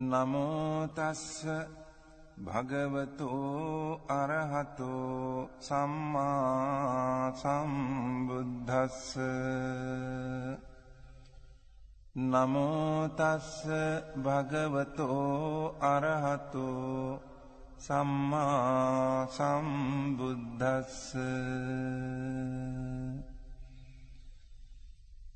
[0.00, 1.42] නමෝතස්ස
[2.38, 9.16] භගවතෝ අරහතෝ සම්මා සම්බුද්ධස්ස
[12.14, 13.50] නමෝතස්ස
[14.18, 17.20] භගවතෝ අරහතෝ
[17.78, 20.94] සම්මා සම්බුද්ධස්ස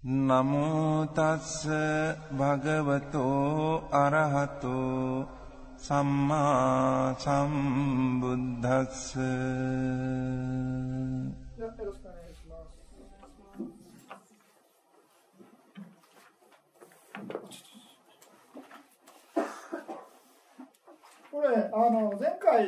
[0.04, 1.68] නමෝතස්ස
[2.34, 5.28] භගවතෝ අරහතෝ
[5.80, 9.02] සම්මා සම්බුද්ධස්ස
[21.34, 22.66] これあの前回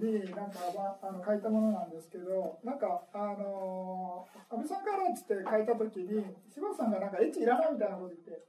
[0.00, 8.44] になんか、まあ、あの書いたものなんですけどなんかあの安倍さんからっつって書いた時に柴田さんがなんかエッチいらないみたいなこと言って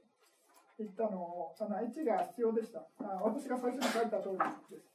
[0.78, 2.80] 言ったのをあのエッチが必要でした。
[3.04, 4.38] あ私が最初に書いた通り
[4.72, 4.90] です。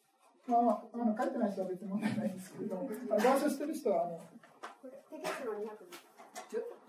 [0.50, 4.22] まあ、あの書いてない人は別に問題ないんですけど板書してる人はあの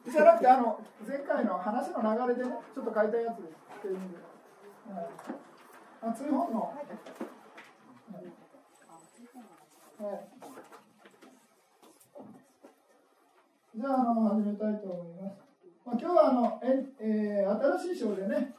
[0.07, 3.57] じゃなくてあの前回の話の流れでねちょっと書いたやつです。
[3.77, 4.17] っていう意味で、
[4.93, 5.09] はい、
[6.03, 7.36] あ追本の、はい
[9.99, 10.29] はい、
[13.75, 15.41] じゃああの始めたいと思います。
[15.87, 18.53] まあ、今日はあのえ、えー、新しい章でね、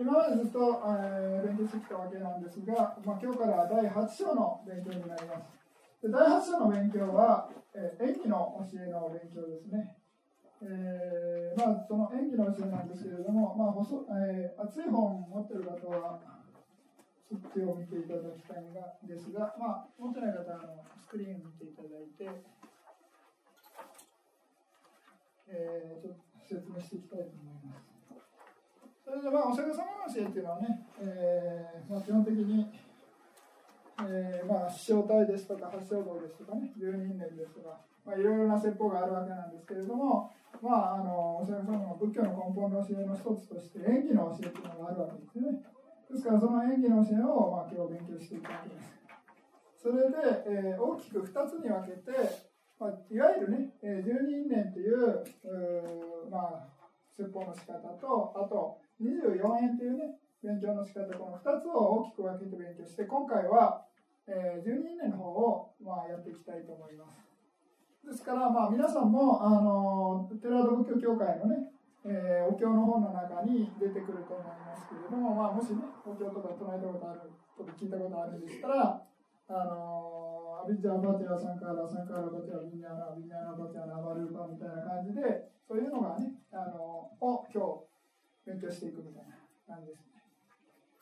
[0.00, 5.52] 今までずっと、えー、勉強してきたわけなんですが、まあ、今日から第8章の勉強になります。
[6.00, 9.92] で第8章の勉強は、えー、演技の教えの勉強ですね。
[10.64, 14.00] えー、まあ、その演技の教えなんですけれども、まあ細
[14.32, 16.37] えー、熱い本を持ってる方は、
[17.28, 22.24] そっちを見ていただきたいがですが、まあ、持ってない方はあのスクリーンを見ていただいて、
[25.52, 27.98] えー、ちょっと説明していきたいと思います。
[29.04, 32.72] それで、まあ、お釈迦様の教えっていうのはね、えーまあ、基本的に、
[34.00, 45.60] えーまあ、師匠体ですとか八正道ですとかね、十人年ですとか、まあ、いろいろな説法があるわけなんですけれども、まあ、あのお釈迦様の仏教の根本の教えの一つとして演技の教えっていうのがあるわけですね。
[46.10, 48.98] ですからその演技の教えを、まあ、今日勉強していくわけです。
[49.76, 50.16] それで、
[50.48, 52.12] えー、大きく2つに分けて、
[52.80, 56.68] まあ、いわゆるね、えー、十二因縁というう、まあ、
[57.16, 63.84] 説法の仕方と、あと24円というね、勉強の仕方、この2つを大きく分けて勉強して、今回は、
[64.26, 67.28] えー、十二因縁の方を、まあ、やっていきたいと思います。
[68.08, 71.70] ですから、まあ、皆さんも、あの、テラード仏教協会のね、
[72.04, 77.20] えー、お経の本の中に出てくると思いますけれども、まあ、もしね、お経とか唱えたことある
[77.56, 79.02] とか聞いたことあるんでしたら、
[79.48, 87.78] あのー、アビジャーバティアサンカーラ、サンカーラバティア、ビニャーナ、ビニャーナバティア、ナバルーパみたいな感じで、そういうのがね、あのー、を今日
[88.46, 89.34] 勉強していくみたいな
[89.66, 90.22] 感じですね。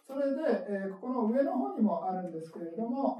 [0.07, 3.19] それで、えー、ここの上の方にもあるんですけれども、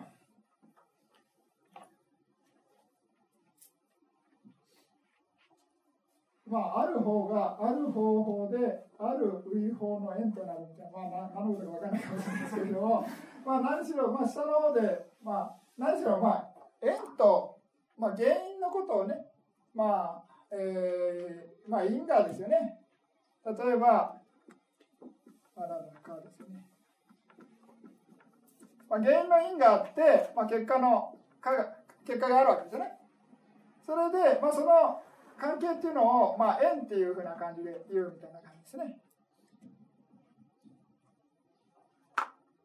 [6.57, 8.57] まあ、ある方がある方法で
[8.99, 13.07] ある類法の縁となるみたいな、まあ、何のことか分からないかもしれないですけれども、
[13.45, 16.49] まあ、何しろ、まあ、下の方で、まあ、何しろ、まあ、
[16.81, 17.59] 縁と、
[17.99, 19.27] まあ、原因のことをね、
[19.75, 22.81] まあ、えー、まあ、因果ですよね。
[23.45, 24.17] 例えば、
[25.55, 26.65] まあ、なんかですよね。
[28.89, 31.19] まあ、原因の因があって、まあ、結果の、
[32.07, 32.99] 結果があるわけですよね。
[33.85, 35.03] それで、まあ、その
[35.39, 38.99] 関係っていうのを、まあ、縁っていうふうな感じで言うみたいな感じですね。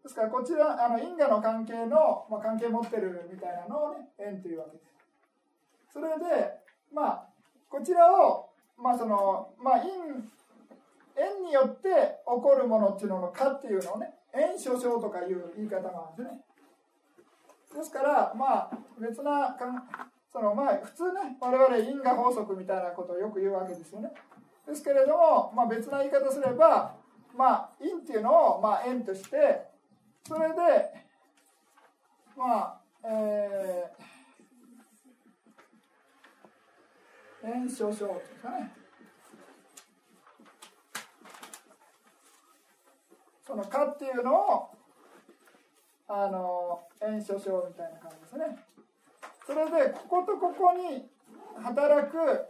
[0.04, 5.94] ですからこちらあの因果の関係の、まあ、関係持ってるみたいなのをね縁というわけです。
[5.94, 6.60] それで
[6.94, 7.26] まあ
[7.70, 10.30] こちらをまあそのまあ因
[11.16, 16.44] 縁によって起こるものっていうのの「か」っていうのをね縁所掌とかいう言い方があるんですね。
[17.76, 19.56] ですからまあ別な
[20.32, 24.12] そのまあ普通ね我々因果法則みたいなことをよく言うわけですよね。
[24.66, 26.96] ですけれども、まあ、別な言い方すれば、
[27.36, 29.66] まあ、因っていうのを、まあ、縁として
[30.28, 30.56] それで
[32.38, 38.72] まあえー、縁所掌っていうかね
[43.46, 44.70] その「か」っていうのを
[46.08, 48.71] あの縁所掌みたいな感じですね。
[49.52, 51.10] それでこことここに
[51.62, 52.48] 働く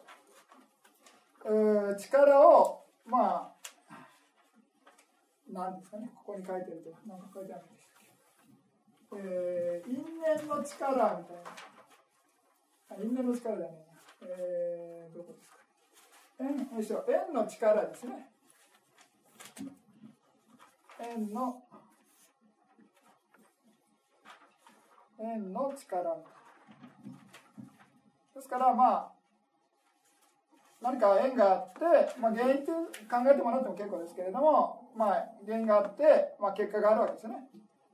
[1.98, 3.52] 力をまあ
[5.52, 7.82] 何ですかねここに書いてると何か書いてあるんです
[9.14, 11.38] えー、因縁の力みたい
[12.98, 13.04] な。
[13.04, 13.68] 因縁の力だね
[14.22, 15.58] えー、どこですか
[16.40, 17.04] 縁よいしょ。
[17.10, 18.30] 縁の力ですね。
[21.00, 21.64] 円の
[25.20, 26.16] 円の力
[28.36, 29.12] ですからまあ
[30.82, 32.72] 何か円があって、まあ、原因って
[33.06, 37.38] 考えてもらっても結構ですけれども、まあ、原因があって、まあ、結果があるわけですね。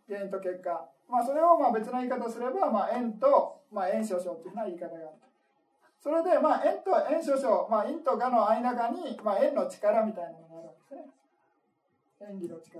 [0.07, 5.07] 原因と結果、まあ、それをまあ別の言い方すれば、まあ、円と、まあ、円少々というふうな言い方がある
[5.99, 11.11] それで、まあ、円と円少々、まあ、陰とがの間に、まあ、円の力みたいなものがあるわけですね。
[12.31, 12.79] 演技の力。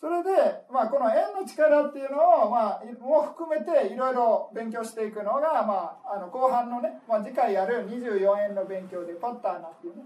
[0.00, 0.30] それで、
[0.70, 10.02] まあ、この円の力っていうのを、まあ、も含めていろいろ勉強していくのが、まあ、あの後半のね、まあ、次回やる24円の勉強でパッターナっていうね、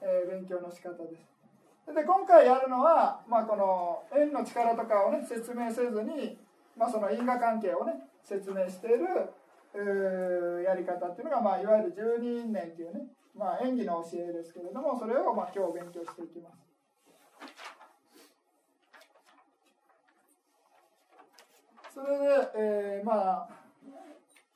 [0.00, 1.32] えー、勉強の仕方です。
[1.90, 6.38] で今回やるのは、まあ、この円の力とかをね説明せずに、
[6.78, 13.06] まあ、その因果関係をね説明しているやり方っていうのが、まあ、いわゆる十二因縁っていうね、
[13.36, 16.71] まあ、演技の教えですけれどもそれを、まあ、今日勉強していきます。
[21.92, 22.24] それで、
[22.56, 23.48] えー、まあ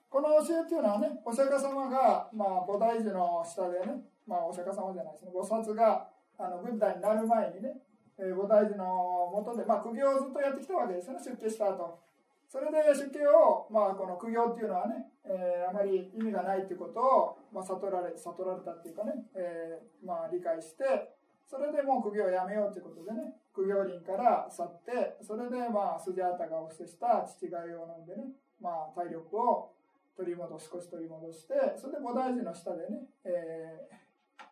[0.09, 7.77] この教えっていうのはねお釈迦様が、まあ、菩提寺の下でね、まあ、お釈迦様じゃないですね菩薩があのブッダになる前にね、
[8.19, 12.01] えー、菩提寺のもとで、まあ、苦行をずっとやってきたわけですよね出家した後。
[12.49, 21.13] それで出家を、まあ、この苦行っていうのはね、えー、あまり意味がないっていうことを、まあ、悟られ悟られたっていうかね、えーまあ、理解して
[21.45, 28.29] それでもう苦行をやめようということでね苦行林から去ってそれでまあスジャータがお布施した父が湯を飲んでね、
[28.61, 29.73] まあ、体力を
[30.15, 33.89] 取り戻す少し取り戻してそれで菩提寺の下でね、え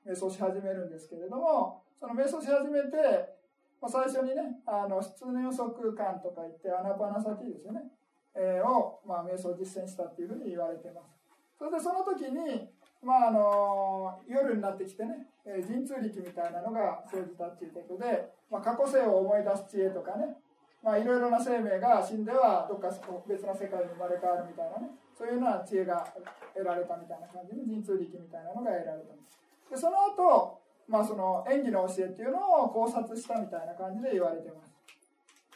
[0.08, 2.96] ー、瞑想し始めるんですけれどもその瞑想し始めて、
[3.76, 7.84] まあ、最初にねあの出入足感とか言ってアナパナサティですよね、
[8.34, 11.20] えー、を、まあ、瞑想実践したっていうふうに言われてます。
[11.58, 12.72] それでその時に
[13.04, 20.36] まああの夜になってきてね、えー、神通力みたいなのが生じたっていうことで、まあ、過去世を思い出す知恵とかね
[20.82, 22.88] まあいろいろな生命が死んではどっか
[23.28, 26.04] 別の世界に生まれ変わるみたいなねそういうような知恵が
[26.52, 29.14] 得られたみたいな感じで神通力みたいなのが得られた
[29.70, 34.72] でその後、まあその演技の教えっていうのを考察したみたいな感じで言われてます。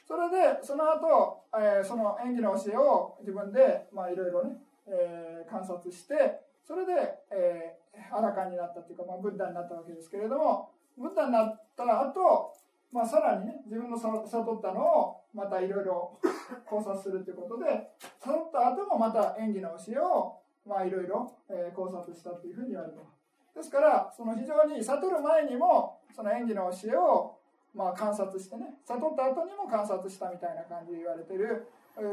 [0.07, 4.57] それでその後、えー、その演技の教えを自分でまあいろいろね、
[4.87, 6.93] えー、観察してそれで、
[7.33, 10.69] えー、アラカンになったっていうか、まあ、ブッダになったわけですけれども
[10.99, 12.53] ブッダになった後、
[12.93, 16.13] まあさらにね自分の悟ったのをまたいろいろ
[16.69, 17.89] 考察するということで
[18.19, 20.37] 悟った後もまた演技の教えを
[20.67, 21.33] まあいろいろ
[21.75, 23.17] 考察したというふうに言われてます。
[23.55, 27.39] ですからその非常に悟る前にもその演技の教えを
[27.75, 31.67] まあ観察してね悟った後にも観察したみたいな感じで言われてる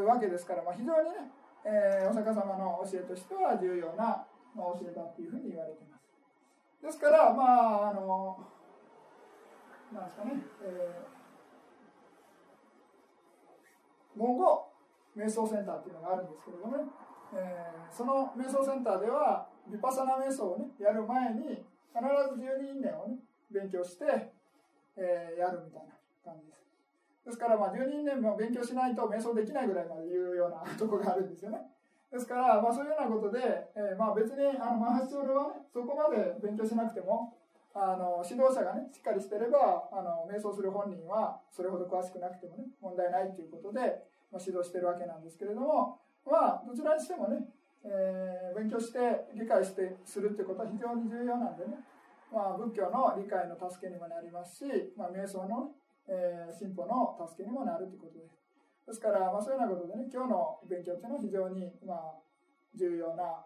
[0.08, 1.18] わけですから、まあ、非常にね、
[1.66, 4.25] えー、お釈迦様の教えとしては重要な
[4.56, 6.07] まあ、教えたっていうふうに言われています
[6.81, 8.40] ですからまああの
[9.94, 10.31] なんですかね、
[10.63, 14.72] えー、文語
[15.16, 16.84] 瞑想センターっていうのがあるんですけれどもね、
[17.36, 22.04] えー、その瞑想センターではヴィパサナ瞑想をねやる前に必
[22.36, 23.19] ず12因縁をね
[23.51, 24.06] 勉強して、
[24.98, 26.66] えー、やるみたいな感じです
[27.25, 31.58] ですから、まあ、12因縁も勉強しないと瞑想できないぐらいまで言うようなとこがあるんですよね。
[32.12, 33.42] ですから、まあ、そういうようなことで、
[33.75, 37.36] えー、まあ別にあのマハシチョールはねそこまで勉強しなくても
[37.75, 44.00] あの指導者がねしっかりしてればあの瞑想する本人はそれほど詳しくなくてもね問題ないということで、
[44.32, 47.44] まあ、指導してるわけなんですけれどもまあどちらにしてもね、
[47.84, 51.84] えー、勉強して理解してするっていうことは非常に重要なんでね、
[52.32, 54.63] まあ、仏教の理解の助けにもなりますし、
[54.96, 55.75] まあ、瞑想の、
[56.08, 58.45] えー、進歩の助けにもなるということです。
[58.86, 62.13] ですから、まあ、そういうようなことでね今日の勉強っていうのは非常に、まあ、
[62.77, 63.42] 重要な、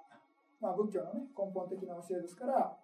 [0.59, 2.75] まあ、仏教の、ね、根本的な教えですから、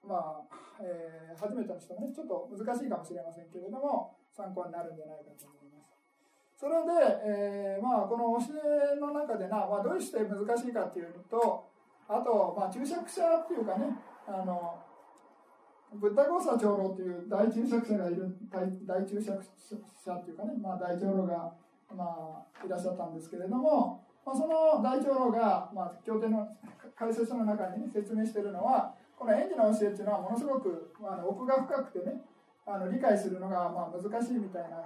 [0.00, 6.00] まあえー、初めての人もねちょっと難しいかもしれませんけれども参考になるんじゃないかと思います。
[6.56, 6.92] それで、
[7.24, 8.52] えーまあ、この教
[8.92, 11.64] えの中でな、まあ、どうして難しいかっていうと
[12.08, 13.96] あと、まあ、注釈者っていうかね
[14.28, 14.76] あの
[15.92, 18.36] ブッダゴーサ長老という大注釈者がいる
[18.86, 21.52] 大注釈者というかね、まあ、大長老が、
[21.96, 26.46] まあ、いらっしゃったんですけれども、まあ、その大長老が、まあ、経典の
[26.96, 32.22] 解説書の中に、ね、説明しているのはこの演技の教えっていうのはものすごく、まあ、奥が深くてね
[32.66, 34.78] あの理解するのが、まあ、難しいみたいな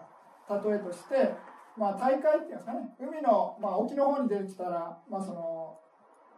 [0.56, 1.34] 例えとして、
[1.76, 5.76] まあ、大海っていうんですかね海の、まあ、沖の方に出てきたら、まあ、その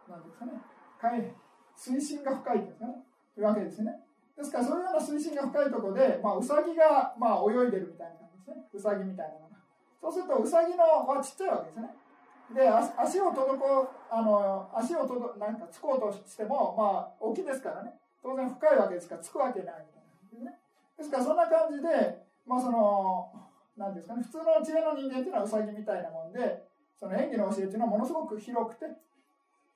[0.09, 0.51] 何ですかね
[0.99, 1.31] 海
[1.77, 2.93] 水深が深いっていうかね
[3.37, 3.91] いうわけですね。
[4.37, 8.55] ですからそういうような水深が深いところで、まあ、ウサギが、まあ、泳いでるみたいな感じですね。
[8.73, 9.57] ウサギみたいなのが。
[9.99, 11.89] そうするとウサギのはちっちゃいわけですね。
[12.53, 17.99] で足を届こうあの足を届なんかつこうとしてもまあ大きいですからね。
[18.23, 20.57] 当然深いわけですからつくわけないみたいな感じでね。
[20.97, 23.29] ですからそんな感じで、まあその、
[23.77, 26.65] なんですかね、普通の知恵の人間っていうのはウサギみたいなもんで、
[26.99, 28.85] その演技の教えっていうのはものすごく広くて、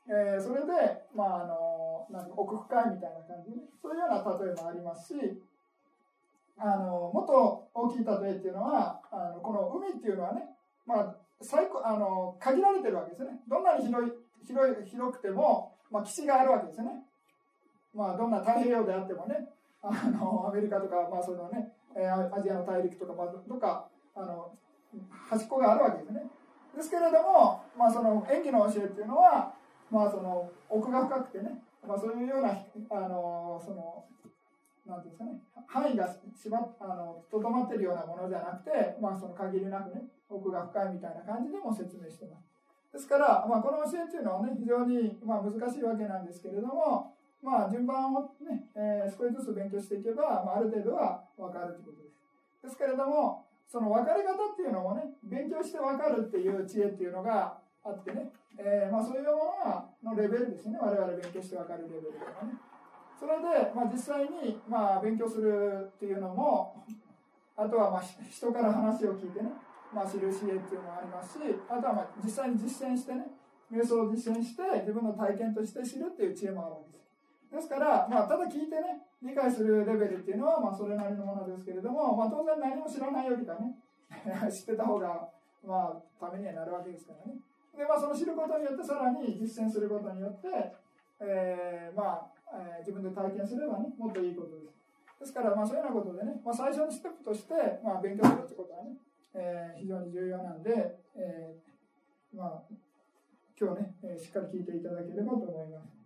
[0.09, 1.70] えー、それで、まああの、
[2.09, 5.41] なん奥深いみたいな感じで、そういうような例えもありますし、
[6.57, 10.41] あの、もっと大きい例えっていうのは、あのこの海っていうのはね、
[10.85, 13.39] まあ、最高あの限られてるわけですね。
[13.49, 14.11] どんなに広い
[14.45, 17.03] 広い広くても、まあ、基地があるわけですよね。
[17.93, 19.49] まあ、どんな太平洋であってもね、
[19.81, 24.51] あのアメリカとか、まあそのね、アジアの大陸とか、まあ、どっかあの
[25.29, 26.23] 端っこがあるわけですね。
[26.75, 29.53] ですけれども、まあ、その演技の教えっていうのは、
[29.89, 32.49] まあ、その奥が深くてね、まあ、そういうような
[32.91, 34.05] あのその
[34.85, 42.47] なんていうんですかね範囲が縛あのとどまってるようなものじゃなくて、まあ、その限りなくね奥が深いみたいな感じでも説明してます。
[42.93, 52.21] ですから、まあ、この教えっていうのはね非常に、まあ、難しいわけなんですけれども、まあ、順番をね、えー、少しずつ勉強していけば、まあ、ある程度は分かるということです。
[52.63, 59.57] ですけれども、その分かり方っていうのもね、勉強して分かるっていう知恵っていうのがあってね、えー、まあ、そういうも
[60.03, 62.53] ののレベルですね、我々勉強して分かるレベルとかね。
[63.19, 66.75] それで、まあ、実際に、まあ、勉強するっていうのも、
[67.55, 69.51] あとはまあ人から話を聞いてね、
[69.93, 73.27] まあ、知る知恵っていうのもありますし、あとはまあ実際に実践してね、
[73.71, 77.11] 瞑想を実践して自分の体験として知るっていう知恵もあるわけです。
[77.53, 83.77] ですから、まあ、ただ聞いてね、理解するレベルっていうのは、まあ、それなりのものですけれども、まあ、当然何も知らないよりかね、
[84.49, 85.29] 知ってた方が、
[85.63, 87.37] まあ、ためにはなるわけですからね。
[87.77, 90.47] で、まあ、その知ることによって、さらに実践することによって、
[91.21, 94.81] えー、まあ、えー、自分で体験すればね、もっといいことです。
[95.21, 98.97] ですから、まあ、そういうようなことでね、まあ、最初のステップとして、まあ、勉強するってことはね、
[99.33, 102.61] えー、非常に重要なんで、えー、まあ、
[103.59, 106.01] 今日ね、えー、しっかり聞いていただければと思います。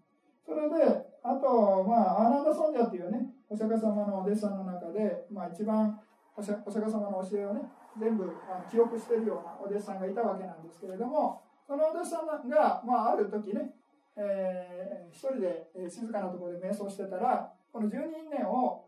[0.46, 0.84] それで、
[1.24, 6.00] あと、まあ、アーナンダ・ソンジャっていうね、お釈迦様のお弟子さんの中で、まあ、一番
[6.36, 7.62] お釈迦様の教えをね、
[7.98, 13.74] 全部あ記憶しているようなお弟子さんがいたわけなんですけれども、そのお弟子さんが、まあ、ある時ね、
[14.16, 18.86] えー、一人で静かなところで瞑想してたら、この十二因縁を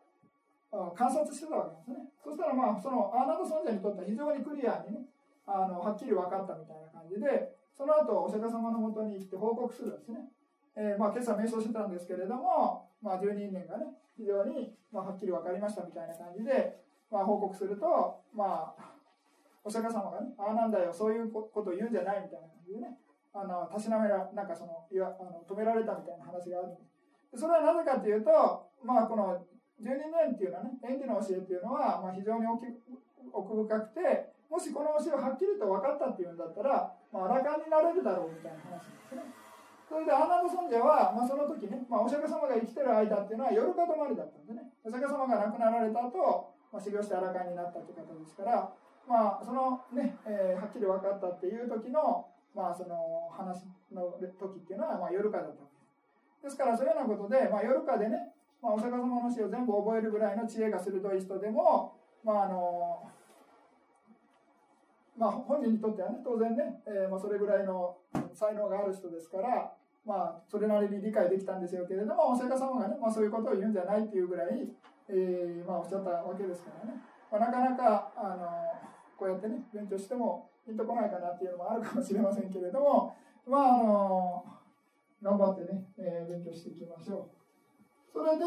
[0.96, 2.08] 観察してたわけですね。
[2.24, 5.06] そしたら、まあ、そのアーナンダ・ソンジャにとっては非常にクリアにね、
[5.46, 10.30] あのはっきり分かったみたいな感じで、その後お釈迦様のもとに行って報告するんですね。
[10.76, 16.78] えー、まあ、今朝瞑想してたんですけれども、まあ、12年がね、非常に、まあ、はっきり分かりましたみたいな感じで、
[17.10, 18.97] まあ、報告すると、まあ、
[19.68, 22.96] お釈迦様がね、ああなんだよ、そういうことを言うんじゃないみたいな感じでね、
[23.36, 26.88] あの、たしなめら、なんかその、いわあの止められたみたいな話があるんで
[27.36, 28.32] すそれはなぜかというと、
[28.88, 29.44] まあ、この
[29.84, 39.28] 12年っていうのはね、演技の教えっていうのは、まあ、非常に奥深くて、もしこの教えをはっきりと分かったっていうんだったら、まあ、あらかんになれるだろうみたいな話ですね。
[39.92, 48.74] それでアーナンド尊者は、まあ、その時ね、まあ、お釈迦様が生きてる間っていうのは夜か止まりだったんでねお釈迦様が亡くなられた後、まあ修行して荒かになったという方ですから、
[49.08, 55.64] まあ、そのね、えー、はっきり分かったっていう時の,、まあその話の時っていうのは、まあ、夜かだった
[56.44, 56.58] です。
[56.58, 63.10] からそういうようなことで、まあ、夜かでね、まあ、お釈迦様の死を全部覚えるぐらいの知恵が鋭い人でも、まああの
[65.18, 67.98] まあ、本人にとってはね当然ね、えーまあ、それぐらいの
[68.34, 69.74] 才能がある人ですから、
[70.06, 74.68] まあ、それなりに理解できたんですよけれどもお釈迦様がね、まあ、そういうことを言うんじゃないっていうぐらい、
[75.10, 83.16] えーまあ、おっしゃったわけですからね、まあ、なかなかあのこうやってね勉強してもピンとこないかなっていうのもあるかもしれませんけれども
[83.48, 84.46] まああの
[85.24, 87.28] 頑張ってね、えー、勉強していきましょ
[88.14, 88.14] う。
[88.14, 88.46] それで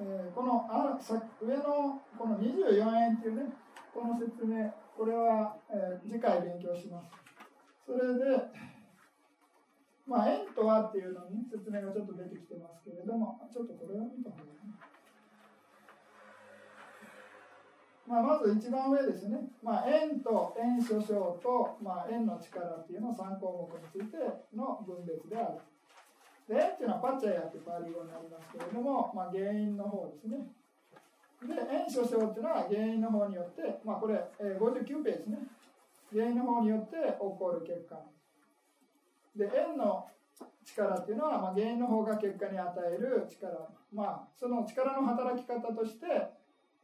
[0.00, 3.52] えー、このあさ上のこの24円っていうね
[3.92, 7.10] この説明これは、えー、次回勉強します
[7.84, 8.24] それで
[10.08, 14.58] まあ円とはっていうのに、説明がちょっと出てきてますけれどもちょっとこれを見た方がいい
[18.08, 24.16] まあ、まず一番上ですね、まあ、円と円諸章と、まあ、円の力っていうのを3項目について
[24.56, 25.60] の分別である。
[26.48, 30.40] で、円っていうのはパッチャヤってパーリ語になりますけれども、まあ、原因の方ですね。
[31.44, 35.44] で、円諸章っていうのは原因の方によって、まあ、これ、えー、59ページね。
[36.10, 38.00] 原因の方によって起こる結果。
[39.38, 40.06] で、円の
[40.64, 43.70] 力っていうのは、まあ、原因の方が結果に与える力。
[43.92, 46.06] まあ、その力の働き方として、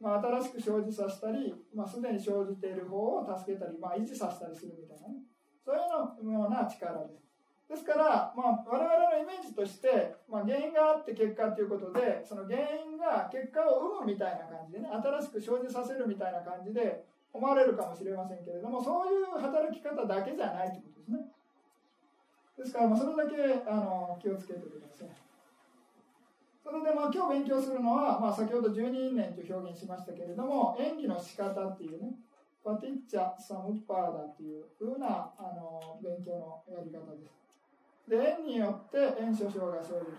[0.01, 5.21] まあ、新しく生じさせたり、まあ、すでに生じている方を助けたり、まあ、維持させたりするみたいなね。
[5.63, 5.79] そうい
[6.21, 7.25] うのような力です。
[7.67, 21.25] ですから、まあ、我々のイメージとして、まあ、原因があって結果ということでその原因が結果を生むみたいな感じでね新しく生じさせるみたいな感じで思われるかもしれませんけれどもそういう働き方だけじゃないということですね。
[22.57, 23.35] ですからまあそれだけ
[23.67, 25.09] あの気をつけてください。
[26.63, 32.15] それでまあ今日勉強するのは、まあ、先ほど12因縁と表現しましたけれども演技の仕方っていうね
[32.63, 37.45] パティッチャ・サムッパーダっていうふうなあの勉強のやり方です。
[38.09, 40.17] で縁によって縁諸症が生じる。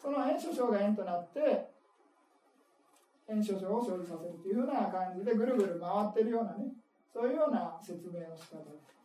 [0.00, 1.68] その縁諸症が縁となって
[3.28, 6.72] 炎症症を生じさせるというふうな感じでぐるぐる回ってるようなね
[7.12, 8.97] そういうような説明の仕方です。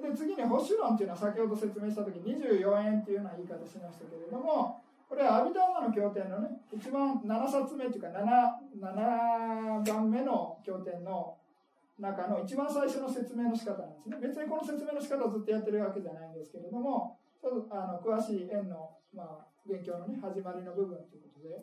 [0.00, 11.36] で次に保守論っていうのは先ほど説明した時24円っていうような言い方しましたけれどもこれは阿弥陀マの経典のね一番7冊目っていうか 7, 7番目の経典の
[12.00, 17.16] 中の一番最初の説明の仕方なんですね別にこの説明の仕方をずっとやってるわけじゃないんですけれども
[17.70, 21.62] あの詳しい円の、まあ、勉強の、ね、始まりの部分ということで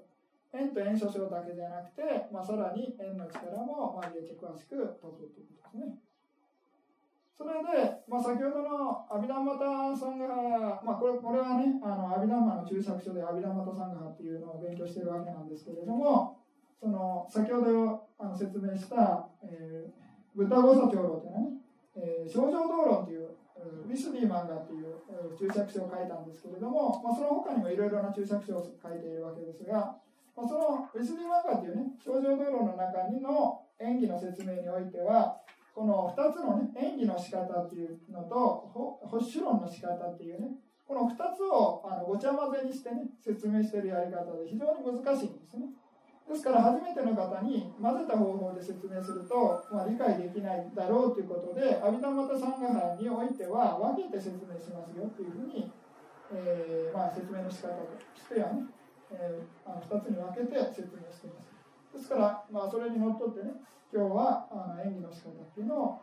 [0.53, 5.95] 円と円諸症だけじゃなくて、まあ、さらに円の力も、まあ、入れて詳しく解くということですね。
[7.41, 10.29] それで、まあ、先ほどの阿弥陀マタサンガ
[10.85, 16.37] まあ、これこれはねあの阿弥陀マの注釈書で阿弥陀マタサンガっていうのを勉強しているわけなんですけれども
[16.79, 21.49] その先ほどあの説明した、えー、ブッダゴサ長老というのはね、
[21.97, 23.25] えー、症状道論という
[23.85, 24.93] ウィスディマンガっていう
[25.37, 29.97] 注釈書を書いたんですけれども、まあ、その他にもいろいろな注釈書を書いているわけですが、
[30.37, 35.41] まあ、そのウィスディマンガっていうね症状道論の中にの演技の説明においては
[35.73, 40.49] この2つのね演技の仕方っていうのと保守論の仕方っていうね
[40.85, 45.71] この2つをあのごちゃ混ぜにしてね説明してるやり方で非常に難しいんですね。
[46.27, 55.71] ですから初めての方に混ぜた方法で説明すると、まあ、理解できないだろうということで阿弥陀マタサンガハにおいては分けて説明しますよというふうに、
[56.31, 58.63] えー、まあ、説明の仕方としてはね、
[59.11, 61.50] えー、あの2つに分けて説明しています。
[61.93, 63.51] ですから、まあ、それにのっとってね
[63.93, 65.99] 今日はあの演技の仕方っていうのを、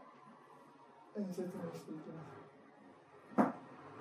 [1.17, 2.39] 説明していきます。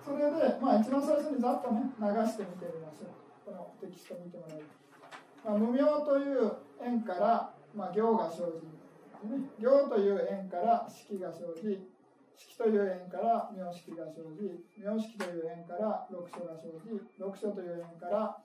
[0.03, 3.27] それで、まあ、一番最初にざっとね流してみてみましょう。
[3.47, 4.65] このテキスト見てもらえる、
[5.43, 6.51] まあ、無名という
[6.83, 8.67] 縁から、まあ、行が生じ、
[9.59, 11.87] 行という縁から式が生じ
[12.35, 18.37] 式という縁から名式が生じ名式という縁から六書が生じ六書という縁から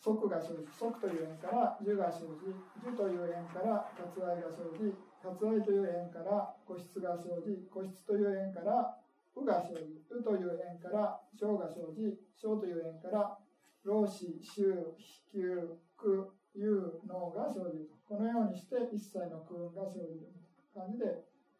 [0.00, 2.48] 即が生じ即という縁から樹が生じ
[2.80, 8.96] 樹という縁から割愛が生じ割愛という縁から個室が生じ個室という縁から
[9.36, 13.36] うが生じうという縁から小が生じ小という縁から
[13.84, 20.32] 老子衆飛球苦有脳が生じるこのようにして一切の空運が生じる
[20.74, 21.04] 感じで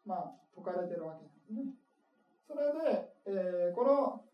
[0.05, 1.77] まあ説かれてるわけなんですね
[2.47, 4.30] それで、えー、この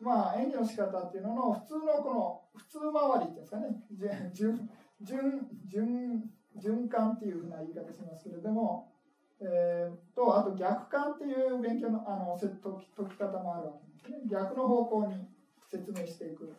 [0.00, 4.30] まあ演技の仕方っていうのの普通のこの普通回りっていうんですかね。
[4.32, 4.70] 順
[5.02, 8.92] 順順循環っていうふうな言い方しますけれども、
[9.40, 14.18] えー、とあと逆感っていう勉強のあの解き方もあるわけですね。
[14.30, 15.28] 逆の方向に
[15.70, 16.54] 説明していく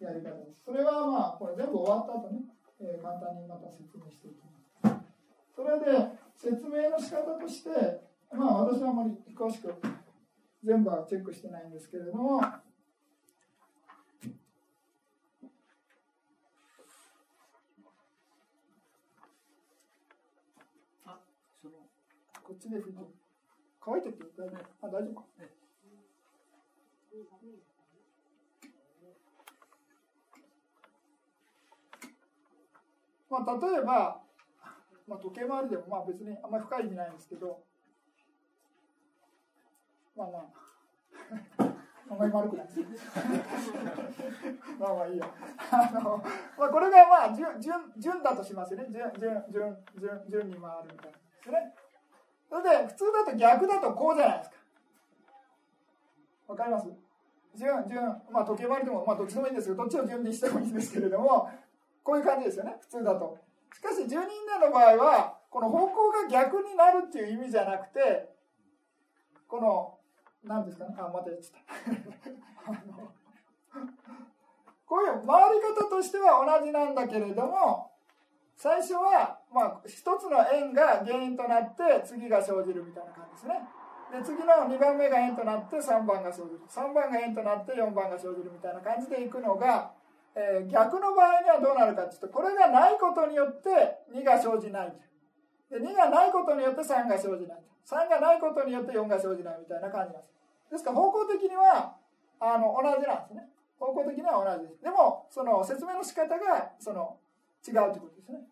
[0.00, 0.62] やり方です。
[0.64, 2.40] それはまあこれ全部終わった後ね、
[2.80, 4.96] えー、簡単にまた説明していきます。
[5.54, 5.86] それで
[6.34, 7.70] 説明の仕方として
[8.32, 9.68] まあ私はあまり詳しく
[10.64, 12.60] 全部はチェックしてないんですけれども、あ
[21.60, 21.72] その
[22.44, 23.00] こっちで拭いて
[23.80, 25.24] 乾いてって大丈夫あ大丈夫か、
[33.28, 34.22] まあ、例えば、
[35.08, 37.64] まあ、時計回りでもまあ別にあんまり深い意味ないんですけど
[40.16, 40.42] まあまあ。
[42.10, 42.68] あんまり悪くない。
[44.78, 45.26] まあまあいいや。
[45.70, 46.22] あの、
[46.58, 48.88] まあこれがまあ順、順、順だとしますよね。
[48.90, 51.74] 順、順、順、順、順に回るみたいなですね。
[52.50, 54.56] それで、普通だと逆だとこうじゃないですか。
[56.48, 56.88] わかります？
[57.54, 61.48] 順、順、まあ時計回りでも、まあどっちでもいいんですけど、どっちを順にしてもいいんですけれども、
[62.02, 62.76] こういう感じですよね。
[62.80, 63.38] 普通だと。
[63.74, 68.28] しかし、十人なの場合は、この方向が逆になるっていう意味じゃなくて、
[69.48, 69.98] この
[70.44, 70.84] 何ですか？
[70.86, 71.62] ねあまた言っちゃっ
[72.74, 72.82] た。
[74.86, 77.90] こういう回り方としては同じなんだけれども
[78.56, 83.66] 最初は、まあ、一つの円が原因となって次が生じるみたいな感じですね。
[84.12, 86.60] で次の2番目が円となって3番が生じる。
[86.68, 89.90] 3番が円となって4番が生じるみたいな感じでいくのが、
[90.34, 94.92] えー、逆の場合にはどうなるかっていうとこれがないことによって2が生じない
[95.72, 97.62] で2がないことによって3が生じない。
[97.88, 100.76] 3がないことによって4が生じないみたいな感じなんです。
[100.76, 101.96] ですから方向的には
[102.38, 103.48] あの同じなんですね。
[103.80, 104.84] 方向的には同じです。
[104.84, 107.16] でもその説明の仕方がその
[107.66, 108.44] 違うということですね。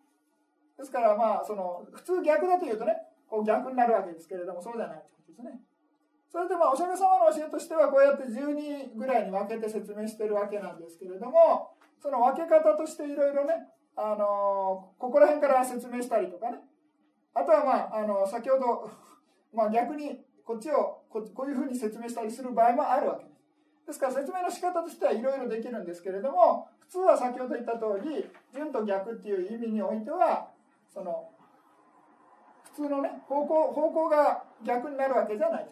[0.77, 2.97] ですからまあその普通逆だというとね
[3.29, 5.61] こう逆になるわけですけれどもそうじゃないということですね。
[6.31, 16.57] それでまあお釈迦様の教えとしてはこうやって12ぐらいに分けて説明してるわけなんですけれどもその分け方としていろいろね、あのここら辺から説明したりとかね
[17.33, 18.89] あとはまああの先ほど、
[19.53, 23.41] まあ、逆にこっちをここういうふうに説明したりする場合もあるわけです。
[23.87, 30.49] ですから説明の仕方としてはいろいろできるんですけれども普通は先ほど言った通り順と逆っていう意味においては
[30.87, 31.29] その
[32.63, 35.67] 普通のね方向方向が逆になるわけじゃない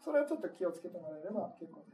[0.00, 1.91] それをちょっと気をつけてもらえれば結構です。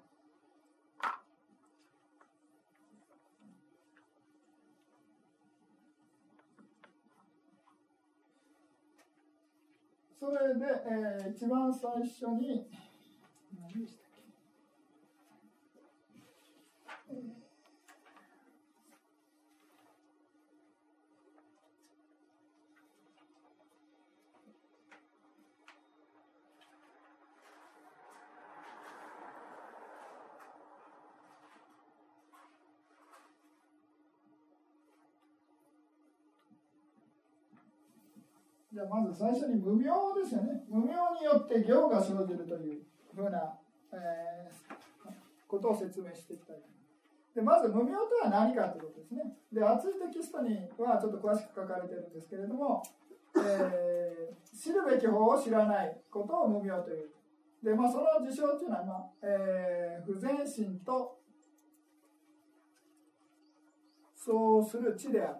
[10.19, 12.67] それで、えー、一番最初に
[13.55, 14.23] 何でしたっけ、
[17.11, 17.38] えー
[38.88, 40.64] まず最初に無明ですよね。
[40.68, 42.83] 無明によって行が生じるという
[43.14, 43.55] ふうな、
[43.92, 45.12] えー、
[45.46, 46.57] ことを説明していきたい
[47.38, 49.22] でまず無明とは何かということですね。
[49.53, 52.83] で熱いテキストにはちょっと詳しく書かれてるんですけれども、
[53.37, 57.11] えー、知るべき法を知らないことを無明という。
[57.62, 61.18] で、まあ、その事象というのは、まあえー、不全心と
[64.16, 65.38] そうする知である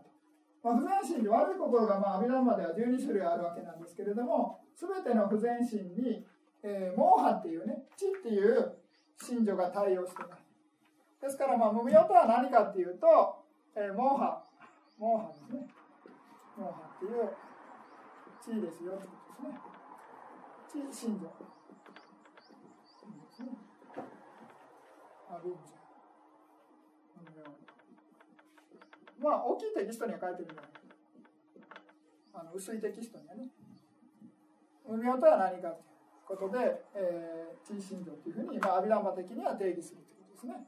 [0.63, 6.25] まあ、不全心で悪い心が、まあ、阿弥陀までは12種類あるわけなんですけれども全ての不全心に、
[6.63, 8.77] えー、モーハっていうね知っていう
[9.23, 10.45] 信条が対応してます。
[11.21, 13.43] ですから、まあ、無明とは何かっていうと、
[13.75, 14.43] えー、モーハ
[14.99, 15.67] モーハですね。
[16.57, 17.31] モーハっていう
[18.41, 19.53] 知ですよってことで
[20.73, 20.91] すね。
[20.91, 21.29] 知信条
[25.31, 25.78] あるんじ
[29.21, 30.63] まあ、大きいテキストには書いてるんだ
[32.35, 33.49] あの薄いテキストにはね。
[34.87, 35.75] 無明とは何か
[36.27, 40.67] ということで、えー、T 信条というふうに、まあ、アビランバ的には定義するということですね。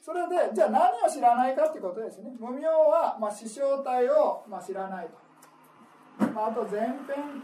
[0.00, 2.30] それで、じゃあ何を知らないかということですね。
[2.38, 6.26] 無明は、まあ、視小体を、まあ、知らないと。
[6.32, 6.96] まあ、あと前編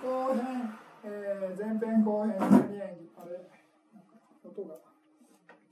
[0.03, 3.11] 後編、えー、前編後編十二演技。
[3.19, 3.41] あれ、
[4.45, 4.77] 音が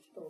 [0.03, 0.21] 来た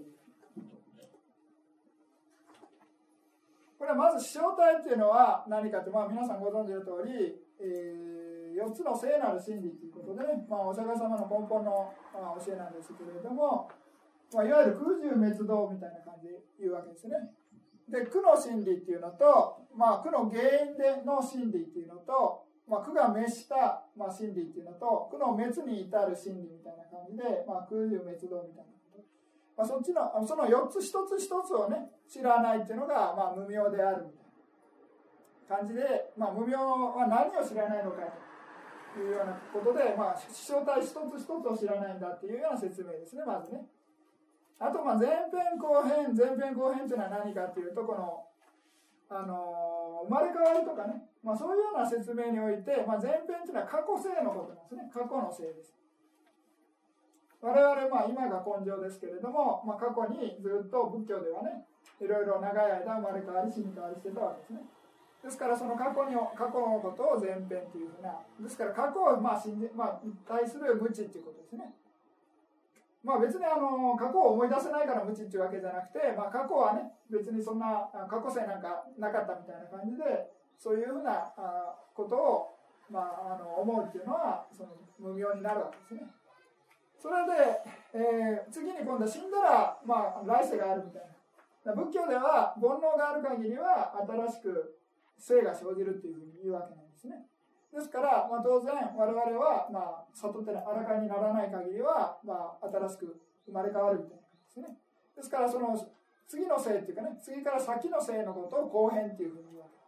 [3.83, 13.67] これはまず視小体っていうのは何かって、まあ、皆さんご存知の通り、えー、4つの聖なる真理ということで、ね、まあ、お釈迦様の根本の、まあ、教えなんですけれども、
[14.31, 17.35] まあ、いわゆる空中滅動みたいな感じで言うわけですね。
[17.91, 28.79] で苦の真理っていうのと、まあ、苦の原因での真理っていうのと、まあ、苦が滅した、まあ、真理っていうのと苦の滅に至る真理みたいな感じで、まあ、空中滅動みたいな
[29.63, 38.03] まあ、そっちのその4つ一つ一つをね知らないっていうのが、まあ、無明であるみたいな感じで、まあ、無明は何を知らないのか
[38.93, 43.63] というようなことで、まあ、気象体一つ一つを知らないんだっていうような説明ですねまずね。
[44.59, 48.27] あとまあ前編後編前編後編っていうのは何かっていうとこの、
[49.11, 55.82] あのー、生まれ変わりとかね、まあ、そういうような説明において、まあ、前編っていうのは過去性のことなんですね過去の性です。
[57.43, 61.67] 我々まあ今が根性ですけれども、まあ、過去にずっと仏教ではね
[61.99, 64.63] いろいろ長い間生まれ変わり死に変わりしてたわけですね
[65.27, 71.75] ですからその過去に過去のことを前編っていうふうなですから過去をまあ信じ、まあ、対する無知っていうことですね
[73.03, 80.31] まあ別にあの過去を思い出せないから無知っていうわけじゃなくて、まあ、過去はね別にそんな過去性なんかなかったみたいな感じで
[80.63, 81.27] そういうふうな
[81.91, 82.55] ことを、
[82.87, 86.22] まあ、あの思うっていうのはその無明になるわけですね。
[87.03, 87.59] それで、
[87.99, 91.03] えー、次に今度死んだら、まあ、来世があるみたい
[91.67, 91.75] な。
[91.75, 94.79] 仏教では煩悩がある限りは新しく
[95.19, 97.27] 生が生じるっていうふうに言うわけなんですね。
[97.75, 104.79] ですから、まあ、当然我々は、まあ、悟ってあらかにならない限りは、まあ、新しく生まれ変わるみたいなですね。
[105.17, 105.75] ですからその
[106.29, 109.82] 次の生っていうかね次から先の生のことを後編っていうふうに言うわけ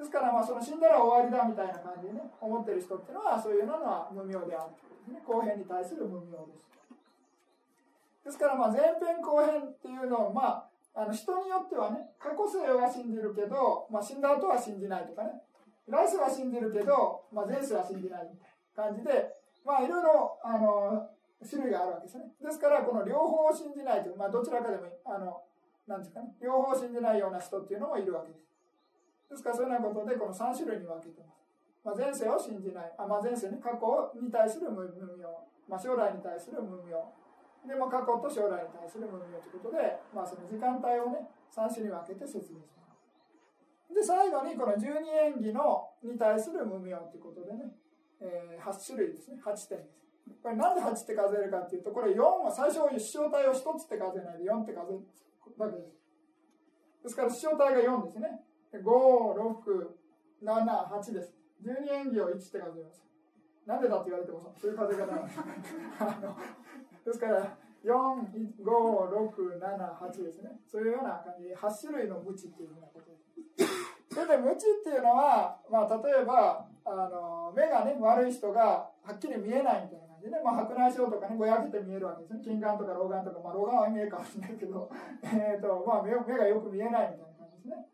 [0.00, 6.64] ですからまあその死んだら終わりだみたいな感じでね思ってる人っていうのはそういうのは無明であるですね後編に対する無明です。
[8.24, 10.64] ですからまあ前編後編っていうのをま
[10.96, 15.36] ああの人によってはね過去世は信じるけど、まあ、死んだ後は信じないとかね
[15.86, 19.36] 来世は信じるけど、まあ、前世は信じないみたいな感じで
[19.68, 21.12] まあいろいろあの
[21.44, 22.24] 種類があるわけですね。
[22.40, 25.44] ですからこの両方を信じないという、まあ、どちらかでもあの
[25.86, 28.49] なんですかね両方を信じないような人っていうのもいるわけです。
[29.30, 31.46] ですからそういうようなことでこの3種類に分けてます。
[31.86, 33.86] まあ、前世を信じない、あまあ、前世に過去
[34.20, 35.24] に対する無明、
[35.68, 36.92] まあ、将来に対する無明、
[37.66, 43.94] で、まあ、過去と将来に対する無明ということで、まあ、その時間帯をね3種類に分けて説明します。
[43.94, 47.74] で最後にこの十二縁起のに対する無明ということでね、
[48.20, 49.40] えー、8種類ですね。
[49.44, 50.00] 8点です。
[50.42, 55.04] これなんで8って数えるかっていうとこれ4は最初視小体を1つって数えないで4って数える
[55.58, 56.00] だけです。
[57.02, 58.40] ですから視小体が4ですね。
[58.72, 59.90] 5、6、
[60.44, 61.34] 7、8です。
[61.60, 63.02] 十二演技を1って数えます。
[63.66, 65.38] なんでだって言われてもそういう数え方なんです。
[67.04, 67.90] ですから、4、
[68.60, 70.60] 5、6、7、8ですね。
[70.70, 74.14] そういうような感じで、8種類の無知っていうふうなことです。
[74.14, 82.40] それで無知っていうのは、まあ、例えば、あの目がね、悪い人がはっきり見えないみたいな感じで、ね、まあ、白内障とかね、ぼやけて見えるわけですね。
[82.42, 84.90] 金眼とか老眼とか、まあ、老眼は見えるかもしれないけど、
[85.22, 87.76] えっ、ー、と、まあ目、目がよく見えないみたいな。
[87.76, 87.89] です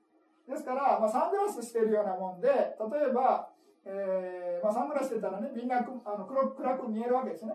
[0.49, 3.51] ですから、まあ、サングラスしてるようなもんで、例えば、
[3.85, 5.83] えーまあ、サングラスしてたらね、みんなあ
[6.17, 7.53] の黒暗く見えるわけですね。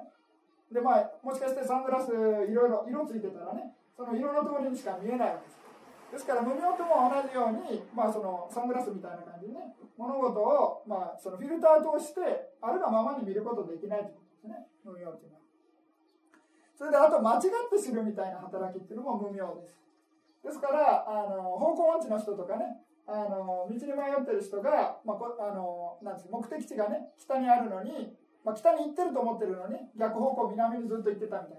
[0.72, 5.62] で、まあ、もしかしてサングラスいろいろ色ついてたらね、その色の通りにしか見えないわけです。
[6.12, 15.42] ですから、無明とも同じように、まあ、そのサングラスみたいな感じでね、物事を、まあ、そのフィルター通して、あるがままに見ることできないということですね、無明っていうのは。
[16.76, 19.81] それで、あと、間違って知るみたいな働きっていうのも無明です。
[20.44, 31.58] ですから、あの、方向音痴の人とかね、あの、道に迷ってる人が、まあ、あの、なんです目的地がね、北にあるのに、まあ、北に行ってると思ってるのに、逆方向南にずっと行ってたみたい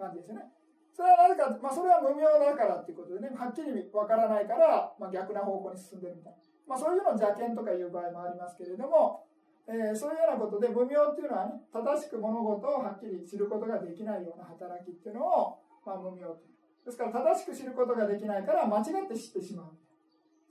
[0.00, 0.48] な感じですよね。
[0.94, 6.38] それはなぜか、まあ、それは無明だからっていうことでね、はっきりわからないから、まあ、逆な方向に進んでるみたいな。
[6.68, 9.24] まあ、そういうのを邪見とかいう場合もありますけれども、
[9.66, 16.51] えー、そういうようなことで、無明っていうのはね、正しく物事をはっきり知ることができないような働きっていうのを、まあ、無明と。
[16.84, 19.76] ですから正しく知ることができないから間違って知ってしまう。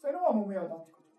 [0.01, 1.09] そういうのが無明だってことで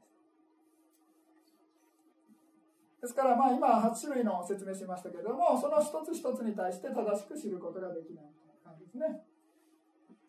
[2.99, 3.03] す。
[3.03, 8.25] ですからまあ今8種類の説明しましたけれども、その一つ一つに対して正しく知ることができない
[8.65, 9.23] 感じですね。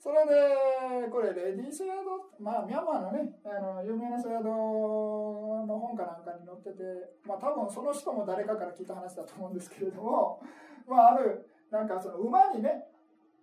[0.04, 6.84] それで、これ、レディー・ソヤド、まあ、ミャンマーのね、あの有名なソヤドの本かなんかに載ってて、
[7.26, 10.42] まあ、多分その人も誰かから聞いた話だと思うんですけれども、
[10.90, 12.84] まあ、ある、なんかその馬にね、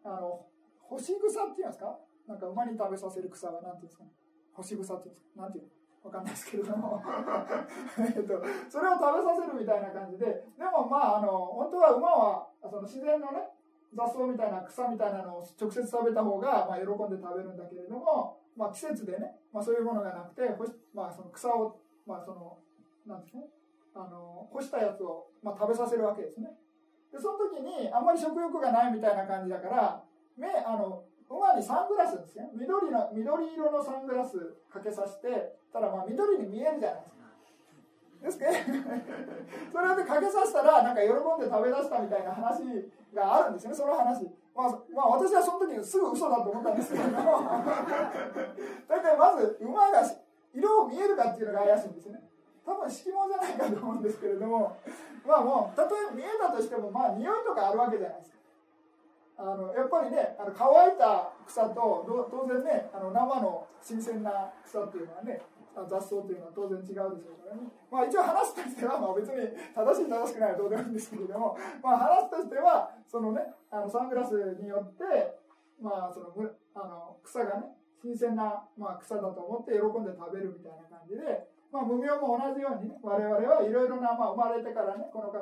[0.04, 0.44] あの、
[0.90, 1.96] 干し草っていうんですか？
[2.26, 4.04] なんか馬に食べさせる草は何ていうんですか？
[4.54, 5.42] 干し草っていうんですか？
[5.42, 5.70] なんていうの？
[6.02, 6.98] わかんないですけれども。
[8.00, 10.26] えっと、それを食べさせるみたいな感じで、
[10.58, 11.28] でもまあ、あの、
[11.60, 13.52] 本当は馬は、その自然のね、
[13.92, 20.56] 雑草みたいな草みたいなのを直接食べた方が、まあ、喜んで食べるんだけれども、まあ、季節でね、まあ、そういうものがなくて、
[20.94, 22.56] まあ、その草を、まあ、その、
[23.06, 23.44] なんですね、
[23.94, 26.56] あの、干したやつを、まあ、食べさせるわけですね。
[27.12, 30.04] で、その時に、あんまり食欲がないみたいな感じだから、
[30.36, 32.50] 目、あの、馬にサングラスですね。
[32.54, 34.36] 緑の、緑色のサングラス
[34.72, 37.00] かけさせて、ただまあ緑に見えるじゃない
[38.22, 38.46] ですか。
[38.50, 38.76] ですけど、
[39.72, 44.28] それでかけさせたら、なんか喜んで食べ出したみたいな話があるんですよね、その話。
[44.54, 47.40] まあ、まあ、私はその時すぐ嘘だと思ったんですけれども、
[48.88, 50.02] 大体まず馬が
[50.52, 52.20] 色を見えるかっていうのが怪しいんですね。
[52.66, 54.76] 多分色盲じゃないかと思うんですけれども、
[55.26, 58.39] まあもう、たとえ見えたとしても、まあ匂いとかあるわけじゃないですか。
[59.40, 65.40] あのやっぱりねあの乾いた草と当然ねあの生の新鮮な草っていうのはね
[65.88, 73.40] 雑草っていうのは当然違うでしょうからね、まあ、一応話としては、まあ、別に正しい正しくないはどうでもいいんですけれども、まあ、話としてはそのね
[73.72, 75.40] あのサングラスによって、
[75.80, 76.36] まあ、その
[76.76, 77.72] あの草がね
[78.02, 85.40] 新鮮な、まあ、草だと思って喜んで食べるみたいな感じで、まあ、無病も同じようにね我々はいろいろな、まあ、生まれてからねこの方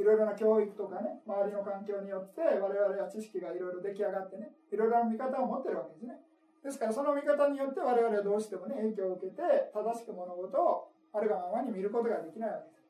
[0.00, 6.16] いろいろな教育とかね、周りの環境によって、我々は知識がいろいろ出来上がってね、いろいろな見方を持ってるわけですね。
[6.64, 12.80] ですから、その見方によって我々はどうしてもね、影響を受けて、正しく物事をあるがままに見ることができないわけです。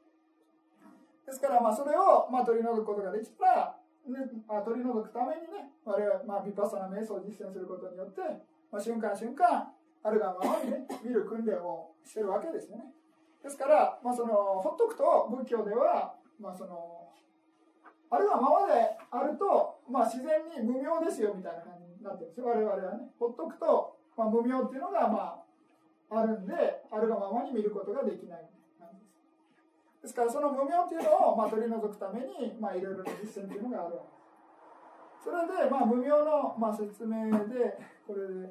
[1.26, 8.22] ですから、まあ、それを、まあ、取り除くことができたら、ね、まあ、取り除くためにね、我々は、まあ、ビパッサナ瞑想を実践することによって、
[8.70, 9.70] まあ、瞬間瞬間、
[10.02, 12.94] あるがままにね、見る訓練をしてるわけですよね。
[13.42, 16.99] ですから、まあ、その、ほっとくと、仏教では、まあ、その、
[18.10, 18.74] あるいはままで
[19.10, 22.46] あると、まあ、自然に無明ですよみたいな感じになってるんですよ。
[22.46, 23.10] 我々はね。
[23.18, 25.38] ほっとくと、まあ、無明っていうのがま
[26.10, 29.14] ああるんであるがままに見ることができない感じで
[30.02, 30.02] す。
[30.02, 34.20] ですからその無明っていうのを、まあ、取り除くために、まあ、いろいろな実践っていうのがあるわけです。
[35.22, 38.50] それで、まあ、無明の、まあ、説明でこれで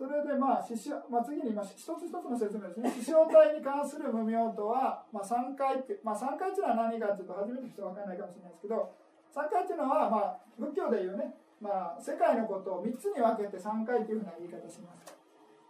[0.00, 2.88] それでまあ、獅子まあ、次に、まあ、一つ一つの説明ですね。
[3.04, 8.96] 獅子体に関する無明とは、まあ、3回って、まあ、3回っていうのは何かっていうと、初めて人は分からないかもしれないですけど、
[9.28, 15.12] 3回っていうのは、まあ、仏教でいうね、まあ、世界のことを3つに分けて3回っていうふうな言い方します。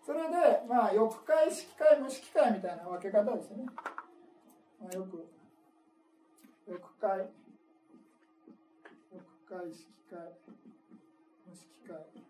[0.07, 3.67] それで、まあ、欲界、色界、無色界みたいな分け方ですね。
[4.79, 5.27] まあ、よく、
[6.71, 7.27] 欲界、
[9.11, 10.39] 欲界色界
[11.43, 12.30] 無色界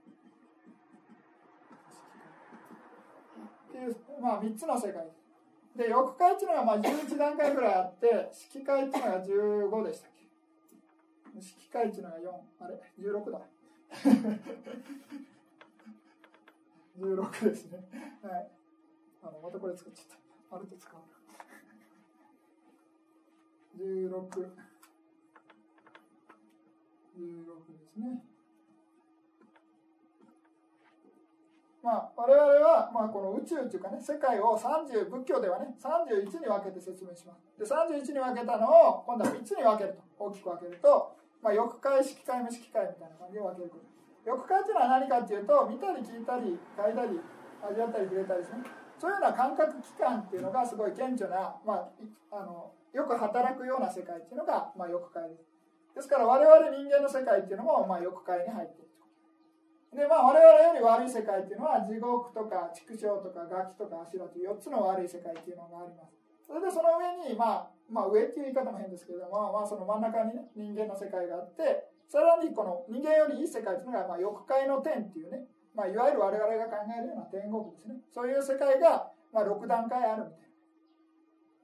[3.71, 5.07] っていう、まあ、3つの世界。
[5.77, 10.27] で欲界っていうのがまあ11段階ぐらいあって色界っていうのが15でしたっけ？
[11.33, 12.23] 無色界っていうのが4
[12.65, 13.41] あれ？16だ。
[16.99, 17.79] 16ですね。
[18.23, 18.51] はい。
[19.23, 20.07] あのまたこれ作っちゃっ
[20.51, 20.57] た。
[20.57, 20.97] あると使う
[23.79, 24.51] 16
[27.17, 28.25] 16ですね。
[31.83, 37.49] まあ、我々は、まあ、この宇宙っていうかね、世界を30、仏教ではね、31に分けて説明します。
[37.57, 43.85] で、31に分けたのを、今度は3つに分けると、大きく分けると、まあ、欲界、色界、無色界みたいな感じで分けること。
[44.29, 47.21] 欲界っていうのは何かっていうと、見たり聞いたり、嗅いだり、
[47.65, 48.65] 味わったり触れたりですね。
[49.01, 55.49] そういうような感覚器官っていうのがすごい顕著な、まあ、あのよく働くような世界っていうのが、まあ、欲界です。
[55.97, 58.90] ですから我々人間の世界っていうのも、まあ、欲界に入っている
[59.91, 66.15] で、まあ、我々より悪い世界っていうのは地獄とか畜生とかガキとかアシュラという4つの悪い世界っていうのがあります。
[66.47, 77.99] それでその上に、まあ、まあ上っていう言い方も変ですけれども、まあ、その真ん中にね人間の世界があってさらにこの人間よりいい世界っていうのが、まあ、欲界の天っていうね、まあ、いわゆる我々が考えるような天国ですね。
[78.15, 80.51] そういう世界が、まあ、6段階あるみたいな。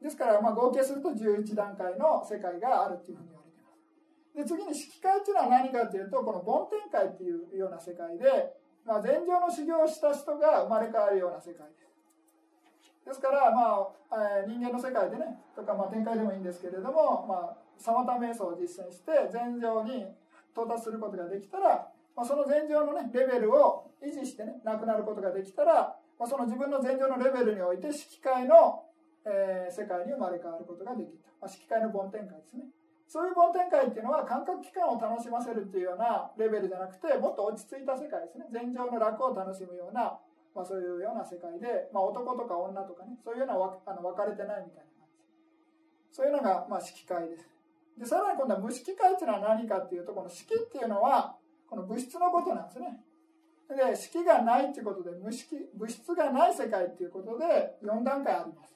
[0.02, 3.35] ですから、まあ、合計すると11段階の世界があるっていうふうに
[4.36, 8.52] で次に色界っていうのは何かっていうとこの梵天界っていうような世界で、
[8.84, 11.66] まあ、禅情の修行をした人が生まれ変わるような世界。
[11.72, 11.86] です
[13.06, 20.04] ですから、まあ、人間の世界でねとか、まあ、天界でもいいんですけれども、まあ、サマタ瞑想を実践して禅情に
[20.52, 28.84] 到達することができたら、まあ、その禅情の、ね、レベルを維持してねなくなることができたら、まあ、その自分の禅情のレベルにおいて色界の、
[29.24, 32.64] えー、世界に生まれ変わることができた、まあ、色界の梵天界ですね。
[33.06, 38.46] そういう梵天界っていうのは感覚器官を楽しませるっていうようなレベルじゃなくてもっと落ち着いた世界ですね。
[38.50, 40.18] 禅情の楽を楽しむような、
[40.54, 45.22] まあ、そういうような世界で、まあ、男とか女とかねそういうようなあの分かれてないみたいな感じ。
[46.10, 47.48] そういうのが、まあ、色界です。
[47.96, 51.36] でさらに今度は無色界っていうのは何かっていうとこの色っていうのは
[51.70, 53.00] この物質のことなんですね。
[53.68, 58.75] で色がないっていうことで無色物質がない世界っていうことで4段階あります。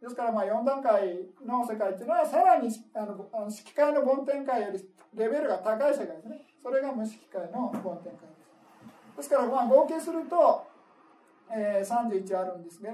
[0.00, 4.78] ですからまあ4段階の世界っていうのはさらにあのあの色界の梵天界より
[5.14, 6.46] レベルが高い世界ですね。
[6.62, 8.34] それが無色界の梵天界で
[9.14, 9.16] す。
[9.16, 10.66] ですからまあ合計すると、
[11.50, 12.86] えー、31あるんですけ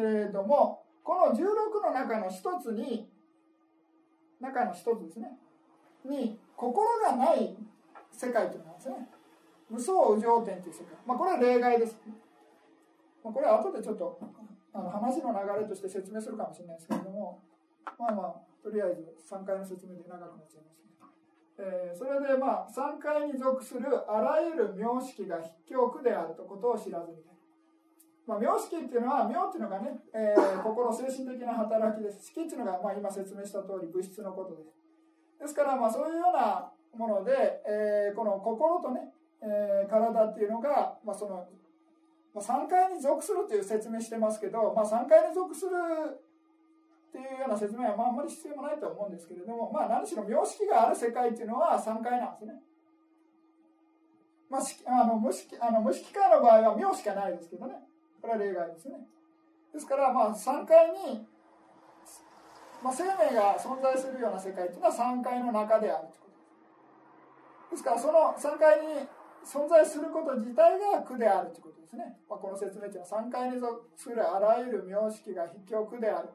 [0.00, 3.10] れどもこの16の中の一つに
[4.40, 5.36] 中の一つですね。
[6.04, 7.54] に心がない
[8.10, 9.08] 世界というのなんですね。
[9.68, 10.96] 無双無常天という世界。
[11.06, 11.98] まあこれは例外です、
[13.22, 14.18] まあ、これは後でちょっと
[14.72, 17.42] あの話の流れとして説明するかもしれないですけれども
[17.98, 27.30] まあまあとりあえず3回の説明で長くなっちゃいますけど、えー、それでまあ3回に属するあらゆる名式が筆記句であるということを知らずに
[28.30, 32.30] まあ、名式っていうのは名っていうのがね、えー、心精神的な働きです。
[32.30, 34.78] 式っていうのが、まあ、今説明した通り物質のことです。
[35.42, 37.32] ですからまあそういうようなもので、
[37.66, 39.10] えー、この心とね、
[39.42, 41.42] えー、体っていうのが、まあ、その
[42.34, 45.72] まあ、3階に属するという説明してますけど、まあ、3階に属する
[47.10, 52.62] っていうような説明はまああんまり必要もないと思うんですけれども、まあ、何しろ名式がある世界っていうのは3階なんですね。
[54.48, 54.62] まあ、
[55.02, 57.74] あの無式あの無式界の場合は名しかないですけどね。
[58.20, 58.94] これは例外ですね。
[59.72, 61.26] ですから、まあ、3階に、
[62.82, 66.30] まあ、生命が存在するような世界っていうのは3階の中であるというこ
[67.70, 67.76] とです。
[67.76, 69.06] ですから、その3階に
[69.44, 72.18] 存在すること自体が苦であるということですね。
[72.28, 76.28] まあ、この説明というのは3回に属するあらゆる名式が必要苦である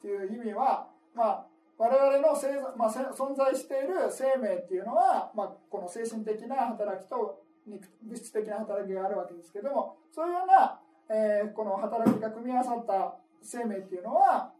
[0.00, 1.46] という意味は、まあ、
[1.78, 14.52] 我々の生、まあ、存在している生命っていうのは、まあ、この精神的な働きと物質的な働きがあるわけですけどもそういうような、えー、この働きが組み合わさった生命っていうのは、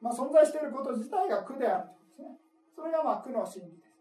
[0.00, 2.38] まあ、存在していること自体が苦であるということですね。
[2.74, 3.96] それがまあ苦の真理です。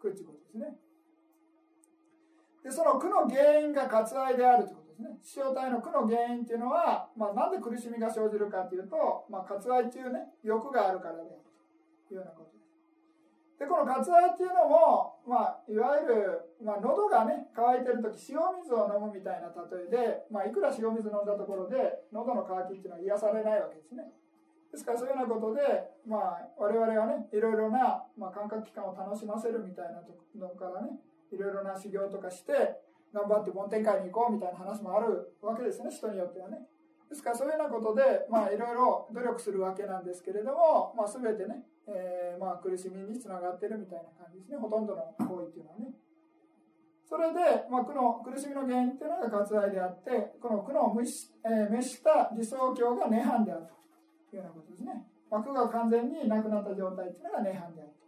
[0.00, 0.76] 苦っていうことですね。
[2.62, 5.18] でその苦の原因が割愛であるということですね。
[5.22, 11.30] 死生体の苦の原因っていうのは、まあ、なんで苦しみが生じるかというと、まあ、割愛っていうね欲があるからである
[12.06, 12.62] というようなことです。
[13.58, 24.06] でこの割愛っていうのも、まあ、いわゆる、まあ、喉がね渇いてる時塩水を飲むみたいな例えで、まあ、いくら塩水飲んだところで喉の渇きっていうのは癒されないわけですね。
[24.70, 25.62] ですからそういうようなことで、
[26.06, 30.96] まあ、我々はねいろいろな、まあ、感覚器官を楽しませるみたいなのからね
[31.36, 32.52] いろいろな修行とかして
[33.12, 36.58] 頑張って梵天界に行こうみたいな話もあるわけですね人によってはね。
[37.08, 44.58] ですからそういうようなことでまあいろいろ努力するわけなんですけれども、まあ、全てねえー、まあ苦しみにつながってるみたいな感じですね。
[44.58, 45.90] ほとんどの行為っていうのはね。
[47.04, 53.68] それで、まあ、苦の苦しみの原因っていうのが割愛であってこの苦の滅し,、えー、滅した理想郷が涅槃である
[54.30, 58.01] というようなことですね、まあ、苦が完全になくなった状態っていうのが涅槃であると。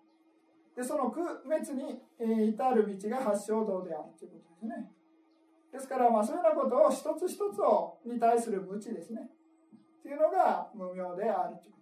[0.77, 4.05] でその区別に、え、至る道が八正道である。
[4.19, 4.91] ということですね。
[5.73, 9.31] ですからまあそういうようなことを一つ一つをに対する無知ですね。
[9.99, 11.57] っていうのが無明である。
[11.63, 11.75] という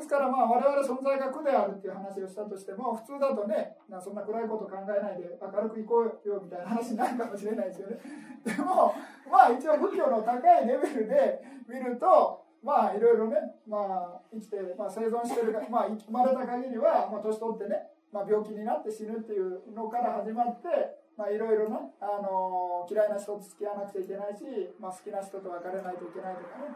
[0.00, 8.00] ですからまあ我々存在が苦であるっていう話をしたとしても普通だとねそんな暗いこと考えないで明るくいこうよみたいな話になるかもしれないですよね。
[8.40, 8.96] でも
[9.30, 13.36] まあ一応仏教の高いレベルで見るとまあいろいろね、
[13.68, 20.68] まあ、生きて、まあ、生存してる、まあ、生まれた限りは、まあ、年取ってね、まあ、病気になって死ぬっていうのから始まって
[21.16, 24.44] まあいろいろね、あの嫌いな人と付き合わなくちゃいけないし、
[24.80, 26.72] まあ、好きな人と別れないといけないとかね。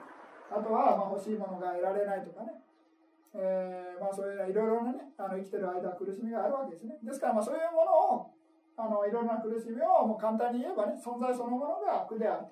[0.50, 2.60] あとはまあ欲しいものが得られないとかね。
[3.34, 6.98] えー、まあ、そういういろいろなねあの生きてる間苦しみがあるわけですね。
[7.02, 7.90] ですからまあそういうもの
[8.22, 8.34] を
[8.76, 12.46] あのいろいろな苦しみをもう簡単に言えばね存在そのものが苦である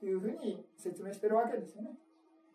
[0.00, 1.92] というふうに説明してるわけですよね、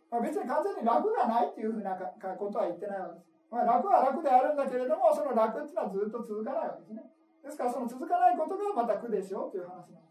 [0.09, 7.05] まあ、別に完全に楽がないっていうふうなことは言ってないわけです、まあ、楽は楽であるんだけれどもその楽っていうのはずっと続かないわけですね。
[7.45, 10.09] ですからその続かないことがまた苦でしょうという話なんで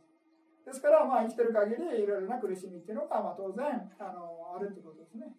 [0.62, 0.70] す。
[0.70, 3.66] ですからまあ生きてる限りいろいろな苦しみっていうのがまあ当然
[3.98, 5.34] あのあるということですね。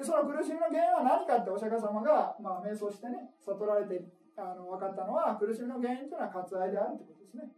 [0.00, 4.00] でその苦しみの原因は何かってお釈迦様が、まあ、瞑想してね悟られて
[4.32, 7.52] あの分かったのは苦しみの原因というのは割愛であるということですね。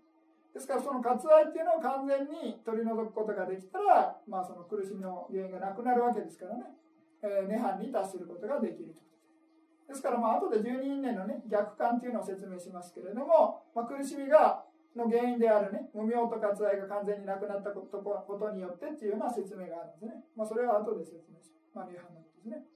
[0.50, 6.66] ですからその割愛っていうのを完全に取り除くことができたら、まあ、その苦しみの原因がなくなるわけですからね、
[7.22, 8.98] えー、涅槃に達することができると
[9.86, 10.02] です。
[10.02, 14.66] からまあ後で12因縁のね逆感っていうのを説明しますけれども、まあ、苦しみが
[14.98, 22.66] の原因であるね無明と割愛が完全になくなったことことによってっていうような説明があるんですね、まあ、それは後で説明します、まあ、涅槃のですね。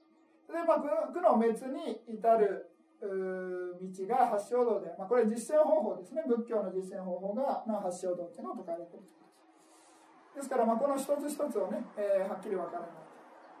[0.47, 6.23] で、まあ、苦の滅に至る道が八正道で、まあ、これ実践方法ですね。
[6.25, 9.05] 仏教の実践方法が、まあ、八正道っていうのを説かれている
[10.37, 12.89] ですから、まあ、この一つ一つをね、えー、はっきり分からない。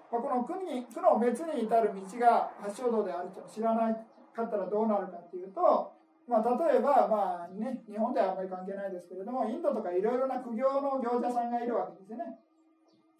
[0.07, 3.93] まあ、この苦に苦の滅に至る道が八正道であると知らな
[4.33, 5.97] かったらどうなるかっていうと、
[6.29, 12.39] まあ、例えば、まあね、日本ではあんまり関係ないですけれども、インドとかいろいろな苦行の行者さんがいるわけですね。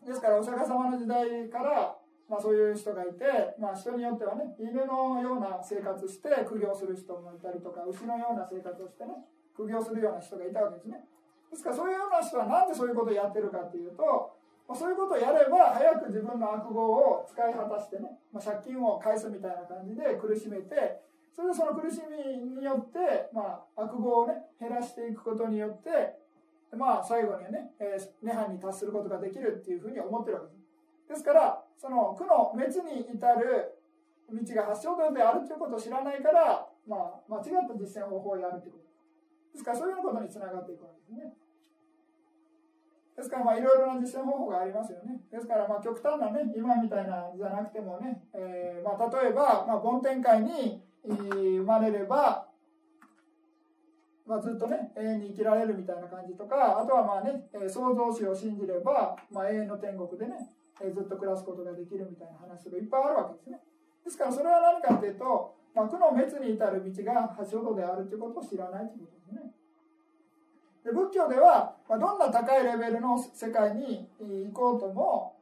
[0.06, 1.97] ですから、お釈迦様の時代から、
[2.30, 9.24] まあ、そういう人がいて、まあ、人によってはね犬のような生活して苦行する人もいたりとか牛のような生活をしてね
[9.56, 11.08] 苦行するような人がいたわけですね。
[11.50, 14.04] ですからそういうような人はなんでそういうことをやってるかっていうと、
[14.68, 21.00] まあ、そういうことをやれば早く自分の悪業を使い果たしてね、まあ、借金を返すみたいな感じで苦しめて
[21.32, 26.20] それでその苦しみによって、まあ、悪業をね減らしていくことによって
[26.76, 30.68] まあ最後にはね、えー、涅槃に達することができるっていうふうに思ってるわけです。
[31.08, 33.78] ですからその苦の滅に至る
[34.30, 38.88] 道が発祥道であるということを知らないから、まあ、間違った実践方法をやるということ。
[39.54, 41.34] ですからそういうことにつながっていくわけですね。
[43.16, 45.22] ですからまあいろいろな実践方法がありますよね。
[45.32, 52.48] ですからまあ極端なね今みたいなじゃなくてもね、えー、まあ例えば、まあ、梵天界に生まれれば
[54.28, 60.36] まあ、ずっとね永遠に生きられるみたいな感じとかあとはまあね創造主を信じれば、まあ、永遠の天国でね
[60.82, 63.60] えずっと暮らすことができるみたいな話がいっぱいあるわけですね。
[64.06, 69.52] ですからそれは何かというと、ま、苦の滅に至る道が八正道であるということを知らないということですね。
[70.86, 75.36] で仏教では、まあ、どんな高いレベルの世界に行こうとも、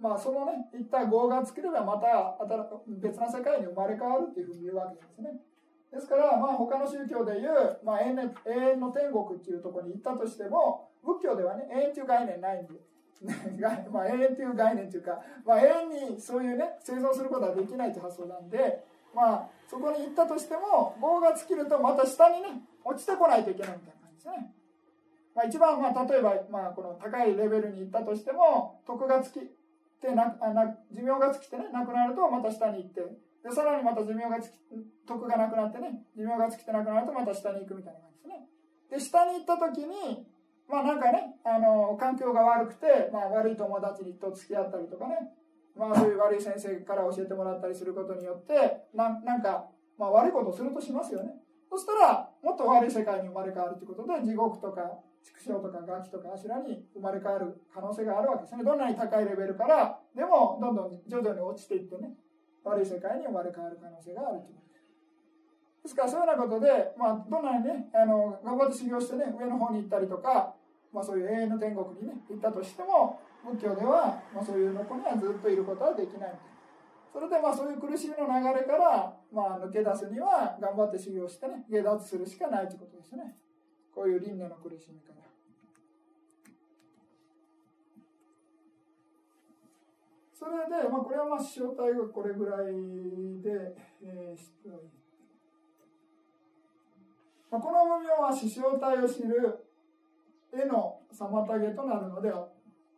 [0.00, 2.38] まあ、そのね一体業が尽きればまた
[2.86, 5.40] 別な世界に生まれ変わるっていうふうに言うわけですね。
[5.92, 8.14] ですから、まあ、他の宗教でいう、まあ、永
[8.46, 12.74] 遠の天国っていうところに行ったとしても仏教ではね永遠という概念ないんで
[13.90, 18.84] まあ、永遠という概念というか、まあ、永遠にそういうね生存することはできないという発想なんで、
[19.14, 24.54] まあ、そこに行ったとしても棒が尽きるとまた下にね落ちてこないといけないみたいな感じですね。
[25.34, 29.50] まあ、一番、まあ、例えば、まあ、この高いレベルに行ったとしても徳が尽き
[30.00, 33.00] てなあな寿命が尽きてねなくなるとまた下に行って
[33.42, 34.54] でさらにまた寿命が尽き
[35.06, 38.48] 徳がなくなってね寿命が尽きてなくなるとまた下に行くみたいな感じですね。
[38.90, 40.26] で下に行った時に
[40.68, 45.16] まあなんかね、あの、環境が悪くて、まあ悪い友達と付き合ったりとかね、
[45.76, 51.32] まあそういう悪い先生から教えてもらったりすることによって、ななんか、まあ悪いことをするとしますよね。
[51.70, 58.64] そしたら、もっと悪い世界に生まれ変わるということで、地獄とか、畜生とかガキとか柱に生まれ変わる可能性があるわけですね。
[58.64, 62.14] どんなに高いレベルから、でも、どんどん徐々に落ちていってね、
[62.62, 64.73] 悪い世界に生まれ変わる可能性があるというです
[65.84, 70.54] ですからそういうようなことで、まあ、どんなにねあの頑張って修行してね上の方に行ったりとか
[70.94, 76.38] まあ、そういう永遠の天国にね行ったとしても仏教では、まあ、そういうの子にはずっといることはできない
[77.12, 83.34] それでまあそういう苦しみの流れから、まあ、抜け出すには頑張って修行してね下脱するしかないということですね
[83.92, 85.22] こういう輪廻の苦しみから。
[90.32, 92.66] それで、まあ、これはまあ師匠体がこれぐらい
[93.42, 95.03] で、えー
[97.60, 99.66] この無名は師匠体を知る
[100.52, 102.32] 絵の妨げとなるので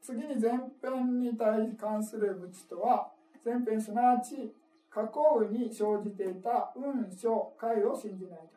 [0.02, 0.52] 次に前
[0.82, 3.08] 編に対関する無知とは
[3.44, 4.52] 前編すなわち
[4.90, 8.56] 過去に生じていた運書回を信じないと。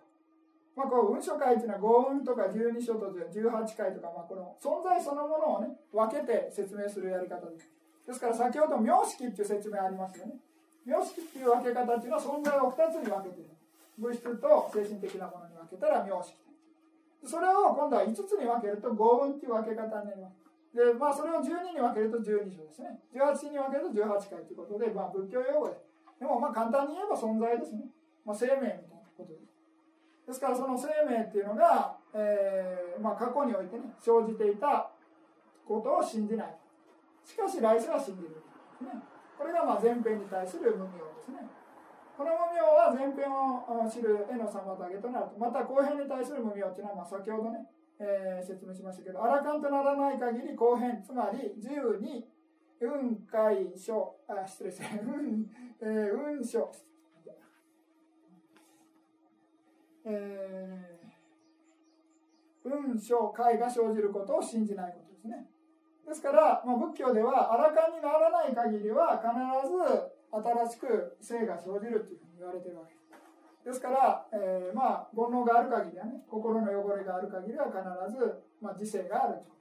[0.76, 7.68] まあ、こう運書回というのは五運とか十二書と十八回とか、まあ、この存在そのものをね分けて説明するやり方です。
[8.08, 10.40] ですから先ほど名式っていう説明ありますよね。
[10.86, 13.50] 名式っていう分け方っていうのは存在を2つに分けている。
[14.00, 16.40] 物質と精神的なもの分けたら名式。
[17.24, 20.40] それを今度は5つに分けると五運っていう分け方になります。
[20.72, 23.00] で、まあそれを12に分けると12章ですね。
[23.12, 25.76] 18に分けると18回ということで、まあ仏教用語で。
[26.20, 27.84] でもまあ簡単に言えば存在ですね。
[28.24, 29.52] まあ生命みたいなことです。
[30.28, 34.92] ですからその生命っていうのが、えーまあ、過去においてね、生じていた
[35.66, 36.56] ことを信じない。
[37.26, 38.30] しかし来世は信じる、
[38.82, 38.90] ね、
[39.38, 41.46] これがまあ前編に対する無名ですね
[42.20, 45.40] この無名は前編を知る絵の妨げとなると。
[45.40, 47.64] また後編に対する無名っていうのはまあ先ほどね、
[47.98, 52.28] えー、説明しましたけどアラカンとならない限り後編つまり自由に
[52.78, 55.48] 雲海書あ失礼しました運、
[55.80, 56.70] えー、運書
[60.06, 65.48] えー、運書海が生じることを信じないことですね
[66.06, 69.30] ですから、まあ、仏教では、あらかんにならない限りは、必
[69.70, 73.00] ず新しく性が生じるというふうに言われてるわけです。
[73.66, 79.60] ですから、えー、まあ、煩悩がある限りはね、心の汚れがある限りは必ず、まあ、自性があると。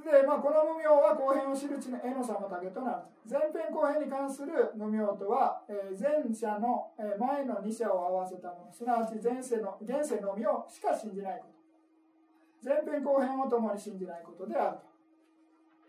[0.00, 3.02] で、まあ、この無名は後編を知るうちの絵の妨げとなる。
[3.28, 11.60] 前編後編に関する無名とは、えー、前者の、え前の二者を合わせたもの、すなわち前世の現世のみをしか信じないこと。
[12.62, 14.82] 前編後編を共に信じないことであると。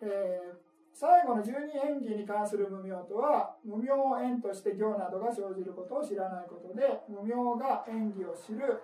[0.02, 8.82] えー、最後の十二演技に関する無名とは、無名を縁として行などが生じることを知らないことで、無名が演技を知る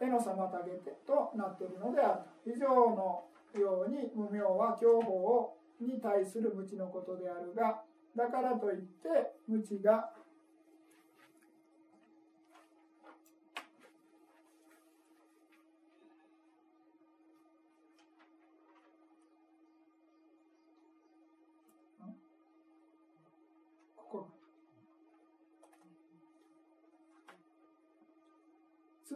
[0.00, 0.72] 絵の妨げ
[1.06, 2.52] となっているのである。
[2.52, 3.24] 以上の
[3.54, 7.82] ように無名は教法に対する無知のことであるが、
[8.16, 9.08] だからといって
[9.46, 10.10] 無知が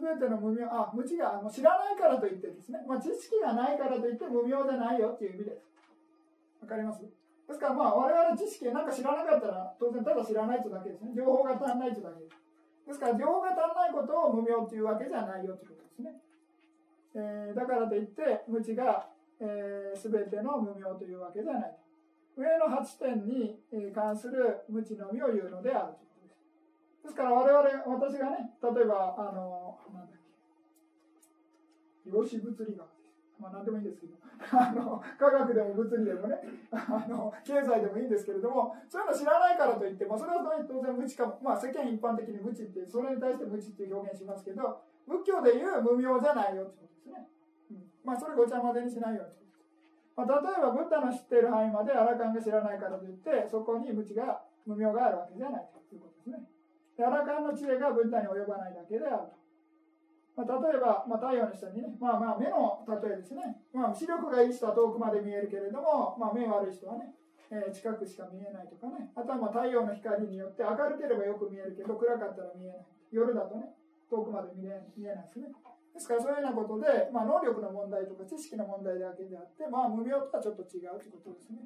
[0.03, 5.63] 全ての無名、あ、無知がもう知らないからといってですね、まあ、知識がないからといって無名じゃないよっていう意味です。
[6.61, 7.01] わかります？
[7.47, 11.11] ですからまあ我々知識なんか知らなかったら当然ただ知らないとだけですね。
[11.15, 12.35] 情報が足んないとだけです。
[12.87, 16.15] ですから情報が足んないことを無名っていうわけじゃないよということですね。
[17.15, 19.07] えー、だからといって無知が、
[19.39, 21.75] えー、全ての無名というわけじゃない。
[22.35, 23.59] 上の8点に
[23.93, 26.12] 関する無知のみを言うのであると。
[27.03, 30.17] ですから我々、私がね、例えば、あの、なんだっ
[32.05, 33.13] け、量子物理学です。
[33.39, 34.15] まあ何でもいいんですけど、
[34.55, 36.39] あの、科学でも物理でもね、
[36.71, 47.27] あの、経済でもいいんですけれども、そういうの知らないからといって、まあそれは当然無知かも、まあ世間一般的に無知って、それに対して無知っていう表現しますけど、仏教でいう無名じゃないよってことですね。
[47.71, 49.53] うん、まあそれごちゃ混ぜにしないよってことです
[50.15, 56.52] まあ、例えば、ブッダの知っている範囲までアラカンが知らないからといって、そこに無知が、無名があるわけじゃないということですね。
[57.01, 59.43] アラカンの知恵がブッダに及ばないだけであると。
[60.35, 63.61] まあ、例えば、まあ、太陽の下にね、まあまあ目の例えですね。
[63.73, 67.13] まあ視力がいい人は遠くまで見えるけれども、まあ目悪い人はね、
[67.49, 69.13] えー、近くしか見えないとかね。
[69.15, 72.85] あとはまあ太陽の光によって明るければよく見えるけど、暗かったら見えない。
[73.11, 73.77] 夜だとね、
[74.09, 75.53] 遠くまで見え見えないですね。
[75.93, 81.59] ですからそういうようなことで、まあ、能力の問題とか知識の問題だけであって、まあ、無病とはちょっと違うということですね。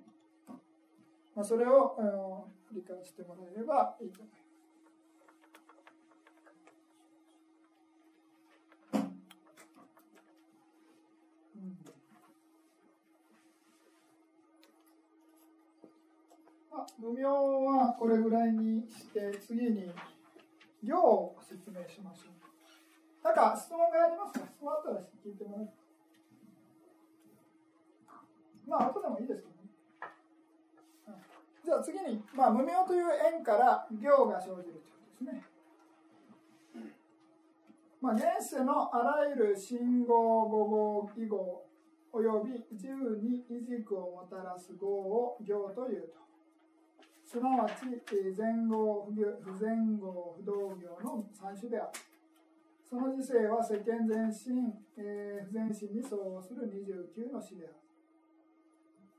[1.34, 4.47] まあ、それを、あの理解してもらえればいいと思います。
[16.72, 19.92] あ無名はこれぐらいにして次に
[20.84, 23.26] 行を説明しましょう。
[23.26, 25.70] なんか質問がありますか質問あったら聞いてもらう。
[28.68, 29.58] まあ後でもいいですけどね。
[31.66, 33.04] じゃあ次に、まあ、無名という
[33.36, 34.80] 縁から行が生じるというこ
[35.20, 35.57] とですね。
[38.08, 41.68] まあ、現世のあらゆる信号語号記号
[42.14, 46.16] および自由に異軸をもたらす号を行というと
[47.26, 47.84] すなわち
[48.32, 51.90] 前後不前後不動行の3種である
[52.90, 57.76] その時世は世間全身、えー、不全身に相応する29の詩である。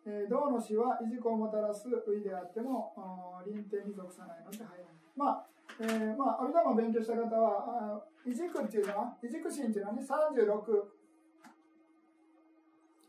[0.07, 2.97] えー、道の詩は異軸をもたらす意であっても
[3.45, 4.95] 臨転に属さないので入らない。
[5.15, 5.47] まあ、
[5.81, 10.99] えー、まあ、阿弥陀を勉強した方は、異軸っていうのは、異軸心っていうのはね、36、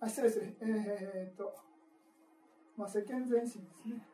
[0.02, 1.56] あ、失礼失礼、えー、っと、
[2.78, 4.06] まあ、世間全身ですね。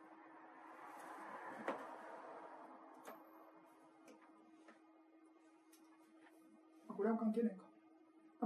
[6.96, 7.66] これは関係ないか。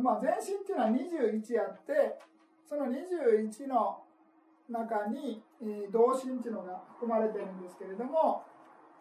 [0.01, 2.19] まあ、全身っていうのは21あって、
[2.69, 4.03] その21の
[4.69, 8.45] 中に、えー、同心っていうのが含まれてるんですけれども、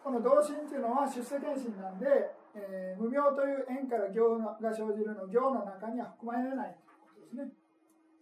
[0.04, 2.08] この同心っていうのは出世検診なんで、
[2.56, 7.52] えー、無名という縁から行が生じるの行の中には含まれないということですね。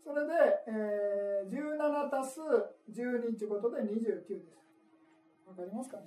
[0.03, 0.33] それで、
[0.67, 2.39] えー、17足す
[2.91, 4.57] 12ということで29です。
[5.47, 6.03] わかりますかね？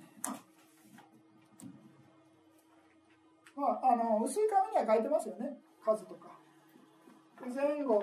[3.55, 5.57] まあ、あの薄い紙には書いてますよね。
[5.85, 6.37] 数とか。
[7.35, 7.99] 不全号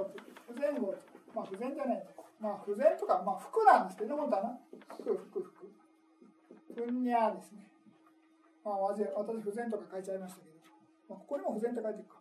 [0.46, 0.94] 不全号
[1.34, 2.06] まあ不全じゃない
[2.40, 4.58] まあ不全とかまあ服なんですけど本当はな。
[4.88, 5.70] 服服服
[6.84, 7.66] ふんにゃですね
[8.64, 9.02] まあ私
[9.42, 10.56] 不全とか書いちゃいましたけど、
[11.10, 12.18] まあ、ここにも不全って書いてるか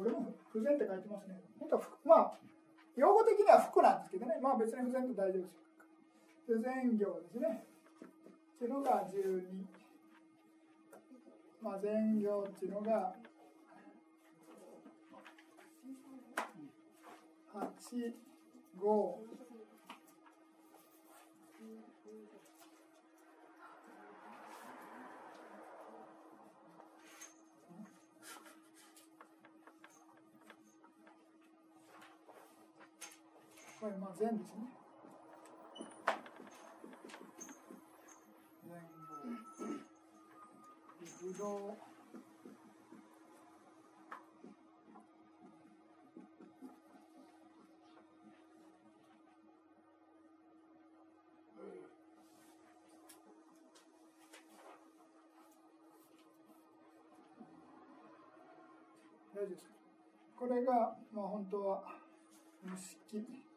[0.00, 1.36] これも不全って書いてますね。
[1.60, 2.32] 本当はまあ
[2.96, 5.60] 用語的には服なんですけどね、まあ別に不全と大丈夫です。
[6.46, 7.64] 不全行ですね。
[8.56, 9.44] っていうのが12。
[11.60, 13.12] まあ全行っていうのが
[17.52, 18.14] 8、
[18.78, 18.84] 5、
[33.80, 34.70] これまあ善ですね。
[38.68, 38.78] 善
[41.34, 41.89] 後、不動。
[59.40, 59.64] 大丈夫です
[60.36, 61.82] これが、まあ、本当は
[62.62, 63.49] 蒸し器。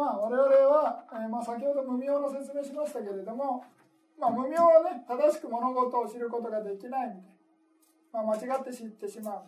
[0.00, 3.62] まあ、我々は、えー、まあ、先ほど無名の説明しましたけれども、
[4.18, 7.28] まあ、無名はね正しく物事を知ることができないので、
[8.10, 9.44] まあ、間違って知ってしまう、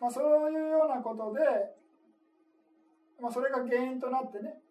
[0.00, 1.42] まあ、そういうようなことで、
[3.20, 4.62] まあ、それが原因となってね、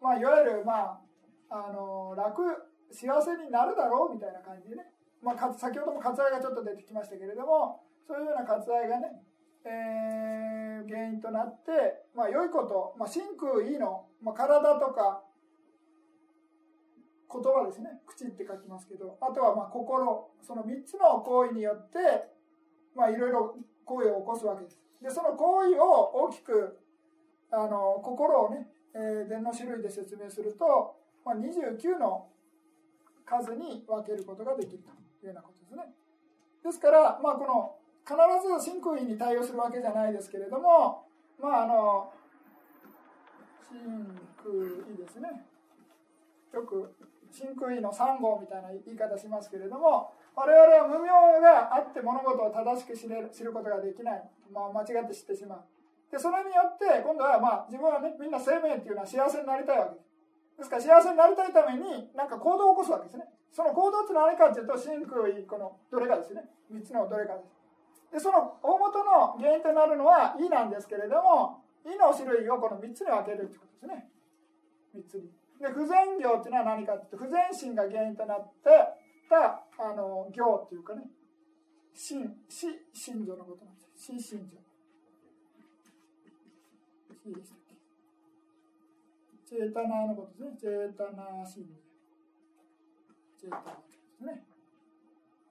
[0.00, 1.02] まあ、いわゆる、ま
[1.50, 2.46] あ、あの楽
[2.92, 4.86] 幸せになるだろうみたいな感じでね、
[5.20, 9.26] まあ、先ほども割愛がちょっと出てきましたけれどもそういうような割愛がね
[9.64, 9.72] えー、
[10.88, 11.70] 原因となって、
[12.14, 15.22] まあ、良いこと、まあ、真空いいの、まあ、体とか
[17.32, 17.88] 言葉ですね。
[18.06, 20.28] 口って書きますけどあとはまあ心。
[20.42, 21.98] その3つの行為によって
[22.94, 24.78] いろいろ行為を起こすわけです。
[25.00, 26.78] でその行為を大きく
[27.50, 32.28] あの心をね、えー、伝の種類で説明すると、まあ、29の
[33.24, 34.90] 数に分けることができると
[35.24, 35.94] いうようなことですね。
[36.64, 41.06] ですから、まあ、この必ず真空位に対応するわけじゃないですけれども
[41.40, 42.12] まああの
[43.70, 43.80] 真
[44.36, 44.52] 空
[44.92, 45.46] 位ですね。
[46.52, 46.94] よく
[47.32, 51.08] 真空位の3号みたいな言い方しますけれども我々は無明
[51.40, 54.22] があって物事を正しく知る知ることができない、
[54.52, 55.64] まあ、間違って知ってしまう。
[56.10, 59.96] でそれによって今度はまあ自分はねみんな生命っていうのは幸せになりたいわけ。
[59.96, 60.12] です
[60.58, 63.24] ですから幸せになりたいために何か行動を起こすわけですね。
[63.50, 66.44] その行動って何かっていうと真空このどれかですね。
[66.72, 67.61] 3つのどれかです。
[68.12, 74.10] でその大元の原因となるのは「い」なんですけれども「い」の種類をこの3つに分けるということですね。
[74.94, 75.32] 3つに。
[75.58, 78.70] で不全行っていうのは何かっていうと不全心が原因となって
[79.30, 81.10] たあの行っていうかね。
[81.94, 84.58] 心死心臓のことなんです死心臓。
[87.14, 87.74] 死でしたっけ？
[89.46, 90.56] チェータナーのことですね。
[90.58, 91.74] チェータナー心臓。
[93.38, 94.51] チェータナーですね。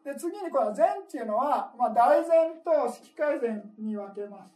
[0.04, 4.54] で、次にこの善っていうのは、まあ、大善と式改善に分けます。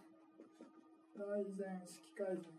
[1.17, 2.55] 大善、式改善。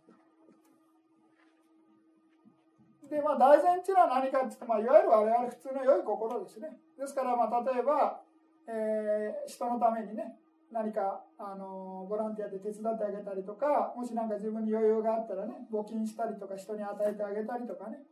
[3.11, 6.77] で、まあ、大善っていうのは何かって言って、まあ、いわゆる我々普通の良い心ですね。
[6.99, 8.23] ですから、まあ、例えば、
[8.69, 10.39] えー、人のためにね、
[10.73, 18.03] 何か、あのボランティアで手伝ってあげたりとか、もし何か自分に余裕があったらね、募金したりとか、人に与えてあげたりとかね、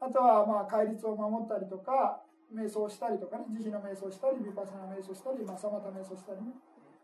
[0.00, 2.20] あとは、まあ、戒律を守ったりとか、
[2.54, 6.52] 瞑想したりとかね、慈悲の瞑想したり、ヴィパスナ瞑想したり、まあ、サマタ瞑想したりね。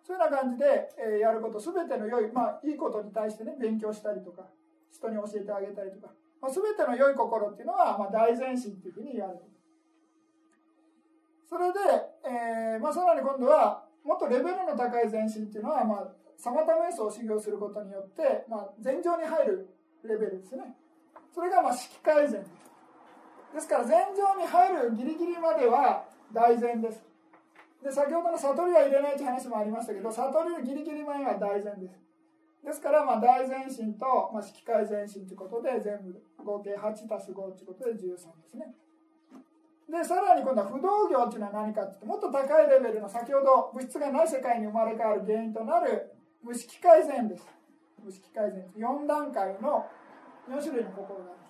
[0.03, 4.47] そういうような感じで、えー、やること、すべての良い、まあ、いいことに対してね、勉強したりとか、
[4.91, 9.41] 人に教えてあげたりとか、まあ、全ての良い心っていうのは、まあ、大前進っていうふうに言われる。
[11.49, 11.79] それで、
[12.25, 19.69] えーまあ、さらに今度は、もっとレベルの高い前進っていうのは、まあ、サマタ瞑想を修行することによって、まあ、前上に入る
[20.05, 20.77] レベルですね。
[21.35, 22.68] それが、まあ、式改善です。
[23.55, 27.01] ですから、前上に入るギリギリまでは大善です。
[27.83, 31.95] で、先ほどの悟りは入れないという話もありましたけど、悟りのギリギリ前は大善です。
[32.65, 38.17] ですから、まあ、大前進と、まあ、式改前進ということで、全部合計8たす5ということで13で
[38.51, 38.75] すね。
[39.89, 47.47] で、さらに今度は不動業というのは何かってもっと高いレベルの先ほど物質がない世界に生まれ変わる原因となる無式改善です。
[48.05, 48.67] 無式改善。
[48.77, 49.87] 4段階の
[50.51, 51.48] 4種類の心がある。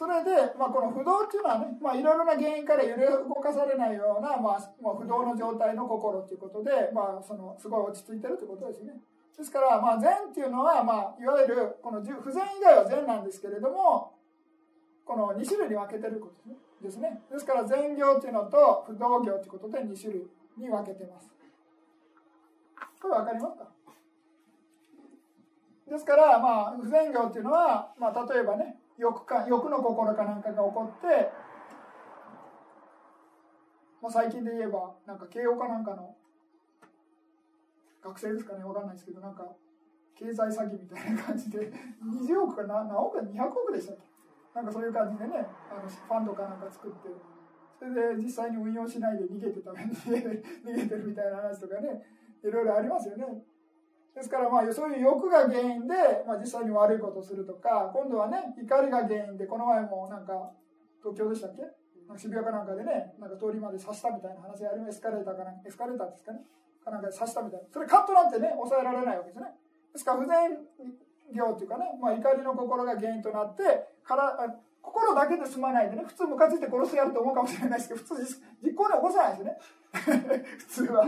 [0.00, 8.96] それで、まあ、この不動っていうのはね、まあ、いろいろな原因から揺れ動かされないような、まあ、まあ、不動の状態の心ということで、まあ、そのすごい落ち着いてるということですね。
[9.36, 14.16] ですから、まあ、善っていうのは、まあ、いわゆるこの不全以外は善なんですけれども、
[15.04, 16.48] この2種類に分けてること
[16.82, 17.20] ですね。
[17.30, 20.24] ですから、善行っていうのと不動行ということで2種類
[20.56, 21.28] に分けてます。
[23.02, 23.68] これ分かりますか？
[25.90, 31.32] ですから、まあ、不全行っていうのは、まあ、例えばね、欲か欲の心かなんかが起こって、
[34.02, 36.14] まあ、最近で言えばなんか慶応かなんかの
[38.04, 39.44] 学生ですかね分かんないですけどなんか
[40.14, 41.72] 経済詐欺みたいな感じで
[42.04, 44.02] 20億かな何億か200億でしたっけ？
[44.54, 47.08] なんかそういう感じでねあのファンドかなんか作って
[47.78, 52.02] それで実際に運用しないで逃げてた逃げてるみたいな話とかね
[52.42, 53.24] いろいろありますよね。
[54.20, 55.96] ですからまあそういう欲が原因で、
[56.28, 60.52] まあ、実際に悪いことをするとか今度はね怒りが原因でこの前もなんか
[61.00, 61.64] 東京でしたっけ？
[62.20, 66.44] 渋谷かなんかでねなんか通りまで刺したみたいな話ありエスカレーターかなんかエスカレーターですかね？
[66.84, 67.66] かなんかで刺したみたいな。
[67.72, 69.56] それカットなんてね抑えられないわけですね。
[69.94, 70.68] ですから不全
[71.32, 73.62] 業っていうかね、まあ、怒りの心が原因となって
[74.04, 74.36] から
[74.82, 79.58] 心だけで済まないでね普通ムカついて殺してやると思うかもしれないですけど普通実行に起こさないですね。
[79.90, 81.04] 普通は。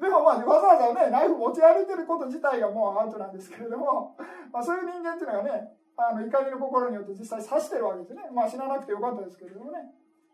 [0.00, 4.16] でもまあわざわざねナイフ持ち歩いてること自体がもうアウトなんですけれども、
[4.52, 8.22] まあ、そういう人間っていうのがねあの怒りの心によって実際刺してるわけですね。
[8.32, 9.92] まあ死ななくてよかったですけれどもね。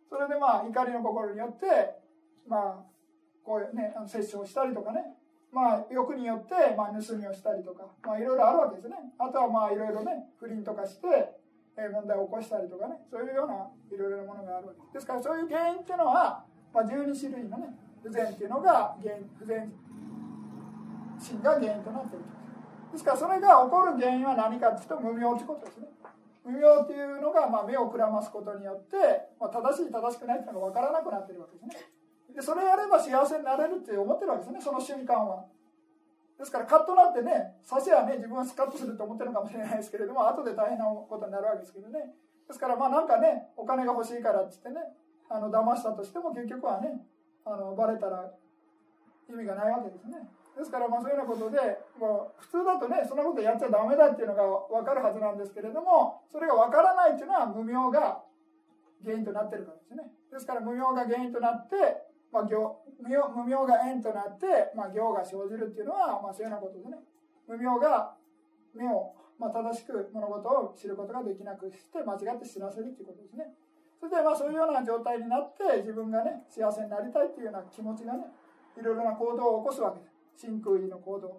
[0.08, 2.00] それでまあ怒りの心によって
[2.46, 2.84] まあ
[3.44, 5.16] こういうね殺生したりとかね。
[5.52, 8.96] まあ欲によってまあ盗みをしたりとかまあいろいろあるわけですね。
[9.18, 11.41] あとはまあいろいろね不倫とかして
[11.76, 14.80] 問題を起こしたりとかねそういうようないろいろなものがあるわけ。
[14.80, 19.72] ですですからそういう原因っていうのは、まあ、12種類のね不全っていうのが原因不全
[21.18, 22.24] 心が原因となっている
[22.92, 25.88] ですからそれが起こる原因は何かっていうと無明ってことですね。
[26.44, 28.96] 無明っていうのが、まあ、目をくらますことによって、
[29.40, 31.88] まあ、正しい正しくないっていうのが分からなくなってるわけですね。
[32.34, 35.44] でそれやれば幸せになれるって思ってるわけですねその瞬間は。
[36.42, 42.18] ですからカットなってね刺しはね自分はスカッとすると思ってるかもしれないですけれども後で大変なことになるわけですけどね。
[42.48, 44.82] ですからまあなんかねお金が欲しいからっつってね
[45.30, 46.98] あの騙したとしても結局はね
[47.46, 48.26] あのバレたら
[49.30, 50.18] 意味がないわけですね。
[50.58, 58.18] ですからまあそういうようなことでもう普通だとねそんなことやっちゃダメだっていうのが分かるはずなんですけれどもそれが分からないっていうのは無明が
[59.04, 60.10] 原因となってるからですね。
[60.32, 66.96] ですから無明が原因となってまあ、行無明が縁となって、まあ、行が生じるっていうのは、まあ、そういうようなことでね。
[67.46, 68.16] 無明が
[68.74, 73.52] 目を、まあ、正しく物事を知ることができなくして間違って知らせるっていうことですね。
[74.00, 78.26] それでまあそういうような状態になって自分がね幸せになりたいっていうような気持ちがね
[78.76, 80.12] いろいろな行動を起こすわけです。
[80.48, 81.38] 真空意の行動。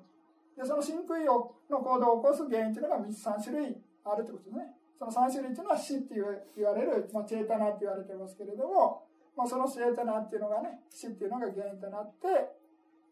[0.56, 3.76] でその真空意の行動を起こす原因っていうのが3種類
[4.06, 4.72] あるってことですね。
[5.00, 9.04] その3種類っていうのは死って言われる、まあ、チェータナって言われてますけれども
[9.36, 12.28] まあ、その生徒なっていうのがね死っていうのが原因となって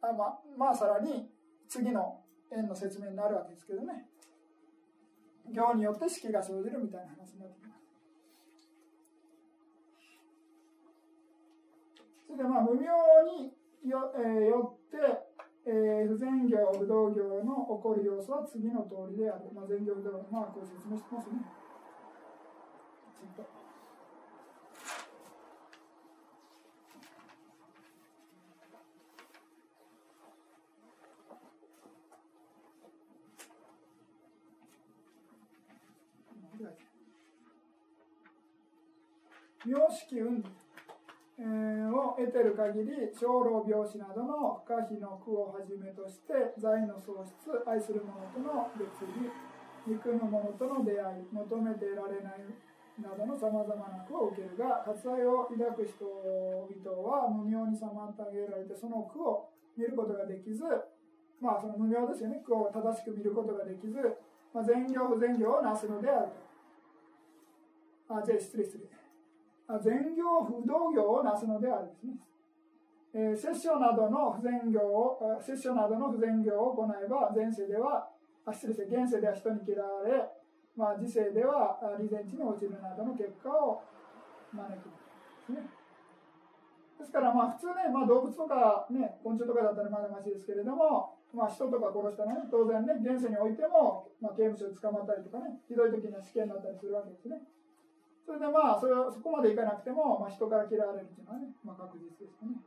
[0.01, 1.29] あ、まあ、まあさらに
[1.67, 4.05] 次の円の説明になるわけですけどね
[5.49, 7.81] 行によって式が生じるみたいな話になってきます。
[12.27, 12.87] それでまあ無明
[13.43, 13.51] に
[13.89, 14.97] よ,、えー、よって、
[15.65, 19.51] えー、不全行不動行の起こる要素は次の通りである。
[19.53, 21.41] まあ、全行不動まあこれ説明してますね。
[40.11, 40.43] ちょっと名式
[41.39, 49.31] 運、を得てる限り生老病死などの不可避の苦をはじめとして財の喪失愛する者との別離
[49.87, 52.43] 憎む者との出会い求めて得られない
[52.99, 59.49] などのさまざまな苦を受けるが割愛を抱く人々は無明に妨げられてその苦を
[59.79, 60.61] 見ることができず
[61.39, 63.97] まあその無明ですよね苦を正しく見ることができず、
[64.53, 66.51] まあ、善行不善行をなすのであると。
[68.13, 69.00] あじゃあ失礼失礼。
[69.79, 72.13] 善行不動業をなすのであるですね、
[73.13, 78.09] えー、摂政などの不善行を摂政などの不善行を行えば前世では
[78.45, 80.41] あ失礼して現世では人に嫌われ
[80.75, 83.83] まあ、時世では利前地に落ちるなどの結果を
[84.53, 84.95] 招くで
[85.45, 85.67] すね。
[86.99, 97.41] ですからまあ普通ね、まあ、動物とか、ね、昆虫とかだったらまだましですけれども、まあ、人とか殺したらね当然ね現世においても、まあ、刑務所で捕まったりとかねひどい時には死刑になったりするわけですね。
[98.25, 102.57] それでまあそれそこまでいかなくても、まあ、人から嫌われるっていうのはね、まあ、確実ですね。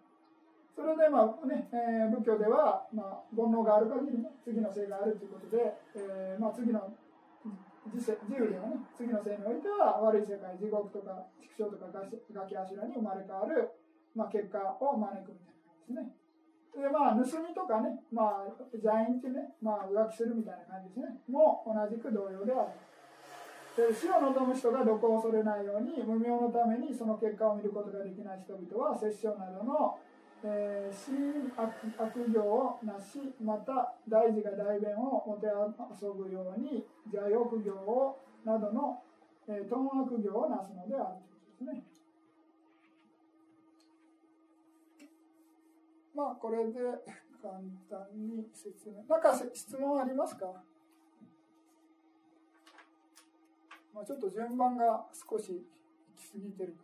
[0.75, 6.91] それでまあね、えー、仏教では、まあ、煩悩がある限りね次の性があるということで、えーまあ、次の
[7.93, 13.69] 自由ではね、次の世においては悪い世界、地獄とか畜生とか崖柱に生まれ変わる、
[14.17, 16.25] まあ、結果を招くみたいな感じですね。
[16.81, 21.21] で、まあ、盗みとかね、まあ、邪淫ってね、まあ、浮気するみたいな感じですね。
[21.29, 22.73] もう同じく同様である。
[23.77, 29.99] で死を望む人が毒を恐れないように無明のためにその結果を見ることができない人々は殺生などの
[30.47, 39.01] えー、真悪悪行をなしまた大事が大便をもて遊ぶように邪欲行をなどの、
[39.49, 41.25] えー、貪悪行をなすのである
[41.57, 41.83] ということですね。
[46.15, 46.73] まあこれで
[47.41, 47.55] 簡
[47.89, 49.03] 単に説明。
[49.09, 50.45] なんか質問ありますか？
[53.95, 55.63] まあ、ちょっと順番が少し行
[56.17, 56.77] き過ぎてる。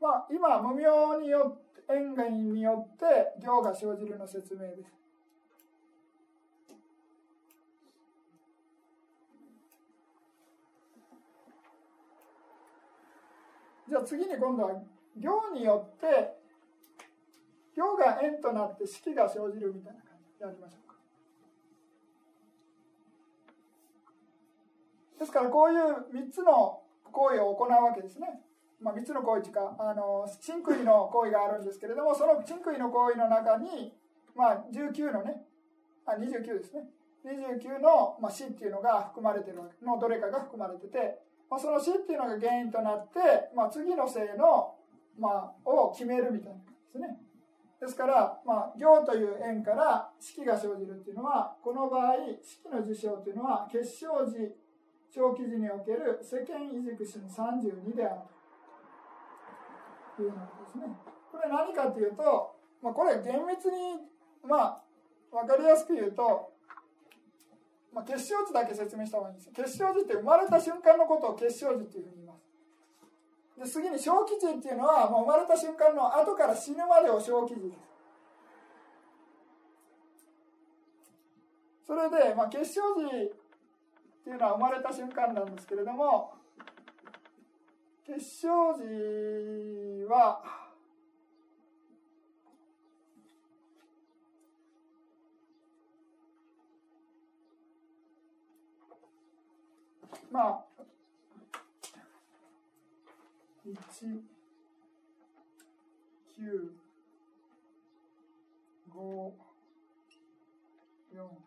[0.00, 3.04] まあ今無明によって縁外によって
[3.40, 4.96] 行が生じるの説明です。
[13.88, 14.82] じゃあ次に今度は
[15.16, 16.34] 行によって
[17.76, 20.85] 行が縁となって式が生じるみたいな感じでやりましょう
[25.18, 28.40] ですからこういう3つの行為を行うわけですね。
[28.80, 33.94] まあ、3つの行為というかあの真杭の行為があるんですけれどもその真杭の行為の中に、
[34.34, 35.42] まあ、19のね
[36.04, 36.84] あ29ですね
[37.24, 41.18] 29の、まあ、死っていうのが含まれてるのどれかが含まれてて、
[41.50, 43.18] まあ、その死っていうのが原因となって、
[43.54, 44.74] まあ、次の性の、
[45.18, 46.62] まあ、を決めるみたいなで
[46.92, 47.18] すね
[47.80, 54.54] ですから、まあ、行という縁から式が生じるっていうのはこの場合式の事象というのは結晶時
[55.12, 58.20] 長期時における世間移軸心32である
[60.16, 60.22] と。
[60.22, 60.84] いうのですね。
[61.30, 64.00] これ何かというと、まあ、これ厳密に、
[64.42, 64.82] まあ、
[65.30, 66.52] 分かりやすく言うと、
[67.92, 72.46] まあ、結晶時だけ説明した方がいいんです結晶時って生まれた瞬間のことを結晶時っていうふうに言います。
[73.56, 77.86] で次に小期時っていうのはもう生まれた瞬間の後から死ぬまでを小期時です。
[81.86, 83.32] それで、まあ、結晶時
[84.26, 86.34] っていうのは生まれた瞬間なんですけれども、
[88.04, 90.42] 結晶時は、
[100.32, 100.64] まあ、
[103.64, 103.76] 1、
[106.36, 106.72] 9、
[108.92, 109.32] 5、
[111.14, 111.45] 4、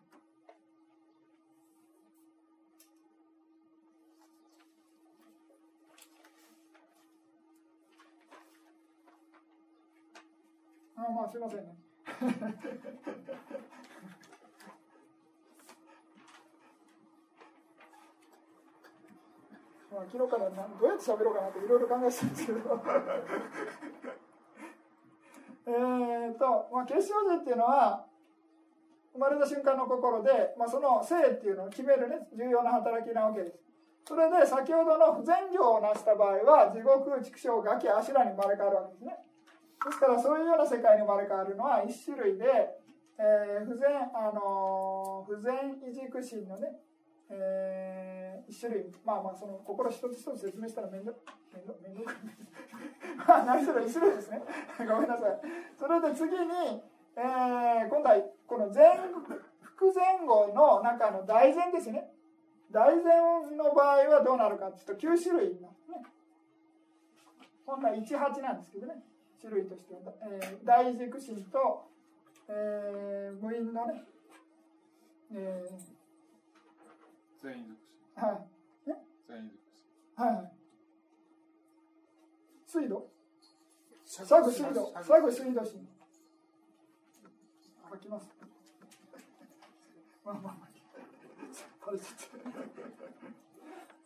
[11.08, 11.74] あまあすいませんね。
[19.90, 20.54] まあ昨日からど
[20.86, 22.60] うやって喋ろうかなっていろいろ考えてたんですけど。
[25.66, 28.06] えっと、まあ、結晶時っていうのは
[29.12, 33.58] 生まれた瞬間の心で、まあ、その性っていうのを決めるね重要な働きなわけです。
[34.04, 39.16] それで先ほどの不全業を成した場合は地獄畜生ガキアシュラに生まれ変わるわけですね。
[39.84, 42.44] ですからそういうような世界に生まれ変わるのは一種類で、
[43.18, 46.76] えー、不全、あのー、不全異軸心のね、
[47.30, 51.16] えー、一種類、まあまあその心一つ一つ説明したら面倒
[51.54, 52.12] 面倒面倒
[53.26, 54.42] まあ何それ一種類ですね。
[54.78, 55.40] ごめんなさい。
[55.78, 56.82] それで次に、
[57.16, 58.16] えー、今度は
[58.46, 58.98] この前
[59.62, 62.12] 副前後の中の大前ですね。
[62.70, 66.02] 大前の場合はどうなるかっていうと9種類になるね。
[67.66, 69.02] 本来18なんですけどね。
[69.40, 71.88] 種類としては、えー、大軸心と、
[72.48, 74.04] えー、無因のね、
[75.32, 75.72] えー、
[77.42, 77.76] 全員
[78.14, 78.46] はい。
[79.26, 79.50] 全員
[80.16, 80.52] はい。
[82.66, 83.08] 水道？
[84.04, 84.92] サグ水道。
[85.02, 85.88] サグ水道心。
[87.90, 88.28] 書きます。
[90.24, 90.70] まあまあまあ。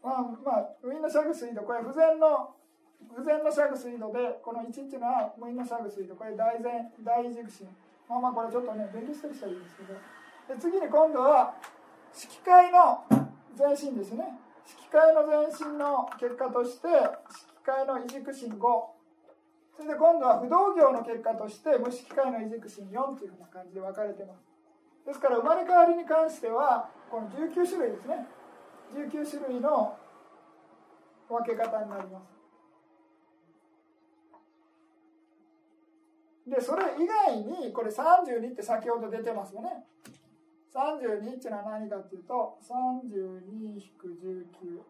[0.02, 2.54] まあまあ、ウィンのシャグ水道、これ不全の
[3.16, 7.68] 偶然のシャグ水道で、この1っていうのは無因のシャグ水道、これ大前、大軸心。
[8.08, 9.94] まあまあこれちょっとね、勉強したりしたらいいんですけど。
[9.94, 11.54] で次に今度は、
[12.12, 13.04] 色界の
[13.54, 14.38] 全身ですね。
[14.66, 18.58] 色界の全身の結果として、色界の異軸心5。
[19.76, 24.54] それで今度は不動業の結果として無色界の異軸心4というふうな感じで分かれてます。
[25.06, 28.26] ですから生まれ変わりに関してはこの19種類ですね
[28.96, 29.96] 19種類の
[31.28, 32.33] 分け方になります
[36.46, 39.86] でそれ以外にこれ32って先ほど出てますよね。
[40.74, 44.82] 32っていうのは何かっていうと32-19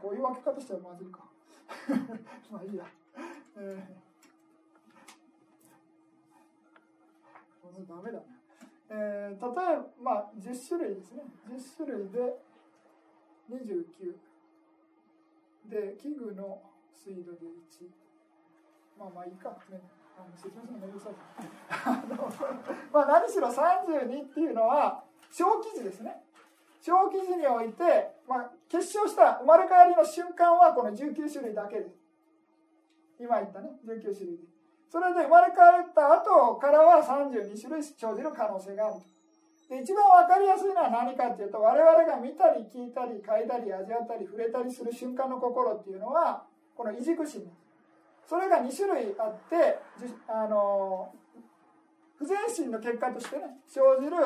[0.00, 1.24] こういう分け方したらまずいか。
[2.50, 2.86] まあいいや、
[3.56, 3.82] えー、
[7.60, 8.24] これダメだね、
[8.90, 11.24] えー、例えば、まあ、10種類ですね。
[11.48, 12.40] 10種類で
[13.50, 14.16] 29
[15.66, 17.90] で器具の水度で1
[18.98, 19.80] まあまあいいか、ね、
[20.16, 21.14] あの説明するのめんどくさい
[22.92, 26.22] まあ何しろ32っていうのは小記事ですね。
[26.80, 27.82] 小記事において、
[28.28, 31.88] まあ、結晶した生まれ変わりの瞬間はこの19種類だけで。
[31.88, 31.96] す
[33.18, 34.54] 今言ったね19種類で。
[34.94, 39.02] それで生まれ変わった後からは32種類生じる可能性がある
[39.68, 46.44] で一番分かりやすいのは何かっていうと我々が見たり聞いたり嗅いだり味わったり触れたりする瞬間の心っていうのは
[46.76, 47.63] この異軸心です
[48.26, 49.78] それが2種類あって
[50.28, 51.12] あの
[52.16, 54.16] 不全心の結果としてね生じる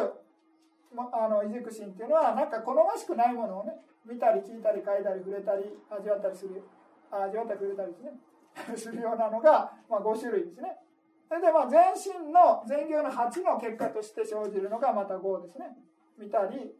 [1.12, 3.72] あの異軸心っていうのはなんか好ましくないものをね
[4.06, 6.62] 見たり聞いたり嗅いだり触れたり味わったりする
[7.10, 8.12] 味わったり触れたりですね
[8.76, 10.78] するようなのが、まあ、5種類ですね。
[11.28, 15.76] それでまあ全身の全業の8の結果として生じるのがまた5ですね。
[16.16, 16.74] 見たり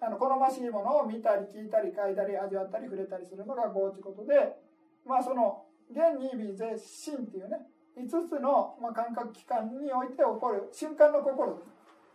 [0.00, 4.56] あの好ましいものを見たり聞いたり嗅いだり味わったり触れたりするのが5ということで
[5.04, 7.58] まあその現に微絶心っていうね
[7.96, 11.54] 5つの、まあ、感覚器官において起こる瞬間の心。
[11.54, 11.70] です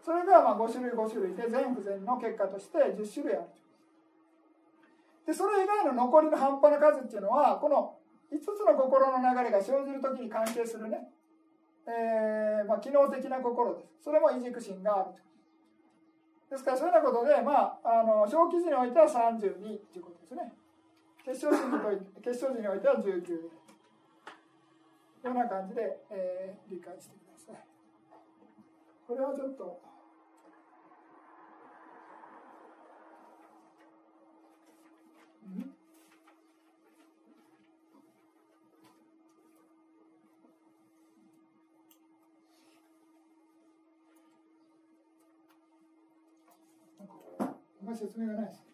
[0.05, 3.45] それがまあ5種類5種類で全不全の結果として10種類ある。
[5.25, 7.95] でそれ以外の残りの半端な数っていうのはこの
[8.31, 11.09] 5つの心の流れが生じる時に関係するね、
[11.85, 14.05] えーまあ、機能的な心です。
[14.05, 15.21] それも異軸心がある。
[16.49, 19.39] ですからそういうようなことで、まあ、あの小記事においては32
[19.93, 20.51] ということですね。
[21.23, 23.23] 結晶時においては19
[25.27, 27.63] ような感じで、えー、理解してください。
[29.07, 29.81] これはちょっと
[47.81, 48.70] あんまり説明がないです。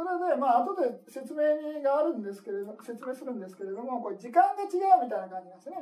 [0.00, 1.44] それでまあ後で説明
[1.84, 5.76] があるんですけれど説明するんですけれどもこれ時間が違うみたいな感じなんですね。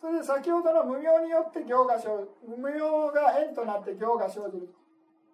[0.00, 2.08] それで先ほどの無明によって行が生
[2.48, 4.72] 無明が円となって行が生じる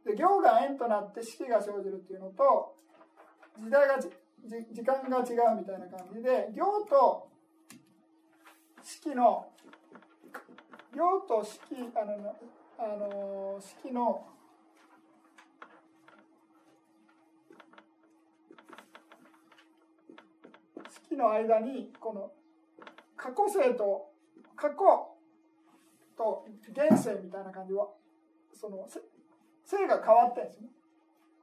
[0.05, 2.75] で行が円となって式が生じるっていうのと
[3.63, 4.11] 時代がじ
[4.75, 7.29] 時間が違うみたいな感じで行と
[8.83, 9.47] 式の
[10.95, 11.63] 行と式
[11.95, 12.35] あの
[12.79, 14.27] あの式の
[21.17, 22.31] の間にこの
[23.17, 24.11] 過去性と
[24.55, 24.77] 過去
[26.17, 27.89] と現世みたいな感じは
[28.53, 28.87] その
[29.65, 30.69] 性が変わってんですね。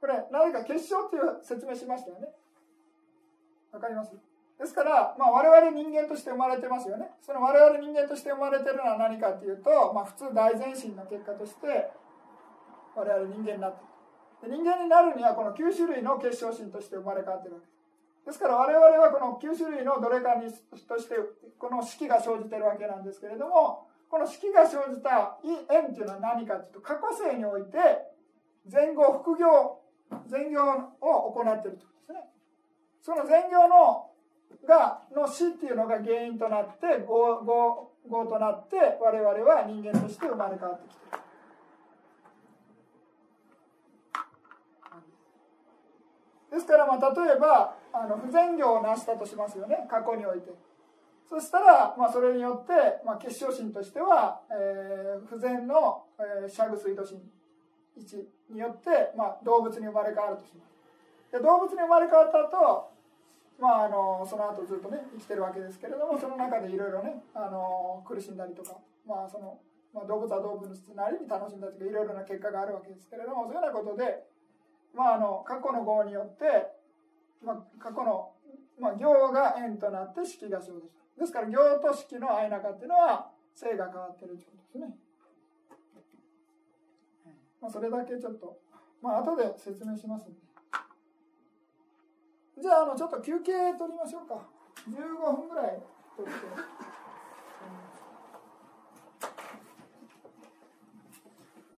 [0.00, 2.28] これなぜか結晶っていう説明しましたよね。
[3.72, 4.12] わかります？
[4.58, 7.10] ですから、まあ、我々人間として生まれてますよね。
[7.20, 11.90] その我々人間として生まれてるのは何かっていうと、まあ、普通大前進の結果として
[12.94, 13.82] 我々人間になって
[14.46, 14.52] る。
[14.52, 17.66] 人間になるにはこの9種類の結晶心として生まれ変わってるわけ。
[17.66, 17.73] です
[18.26, 20.50] ですから我々はこの9種類のどれかに
[20.88, 21.14] として
[21.58, 27.78] この式が生じてるわけなんですけれどもこの式が生じた縁というのは何かというと過去世において
[28.70, 29.80] 前後副業
[30.30, 30.62] 前業
[31.00, 32.30] を行っているということですね
[33.02, 34.10] その善行の
[34.66, 41.23] がの死っていうのが原因となって業となって我々は人間として生まれ変わってきている。
[46.54, 50.52] ですからまあ例えばあの不全業を成したとしますよね過去において。
[51.28, 57.18] そしたら、まあ、それによって、まあ、結晶心としては、えー、不全の、えー、シャグ水道心
[57.98, 60.74] 1によって、まあ、動物に生まれ変わるとします。
[61.32, 62.92] で動物に生まれ変わった後、
[63.58, 69.58] まああのその後ずっとね生きてるわけですけれどもその中でいろいろねあの苦しんだりとか、まあその
[69.94, 74.26] まあ、動物は動物なりに楽しんだりとかいろいろな結果があるわけですけれどもそういうようなことで、
[74.94, 76.44] まあ、あの過去の業によって、
[77.44, 78.32] まあ、過去の、
[78.80, 81.20] まあ、行が縁となって式が生じた。
[81.20, 84.96] ですから行と式の相中っていうのは性が変わってるということですね。
[87.60, 88.58] まあ、それだけちょっと、
[89.00, 90.40] まあ後で説明しますんで。
[92.60, 94.46] じゃああのちょっと休憩取りましょうか。
[94.88, 95.82] 15分ぐらい
[96.16, 96.93] 取って。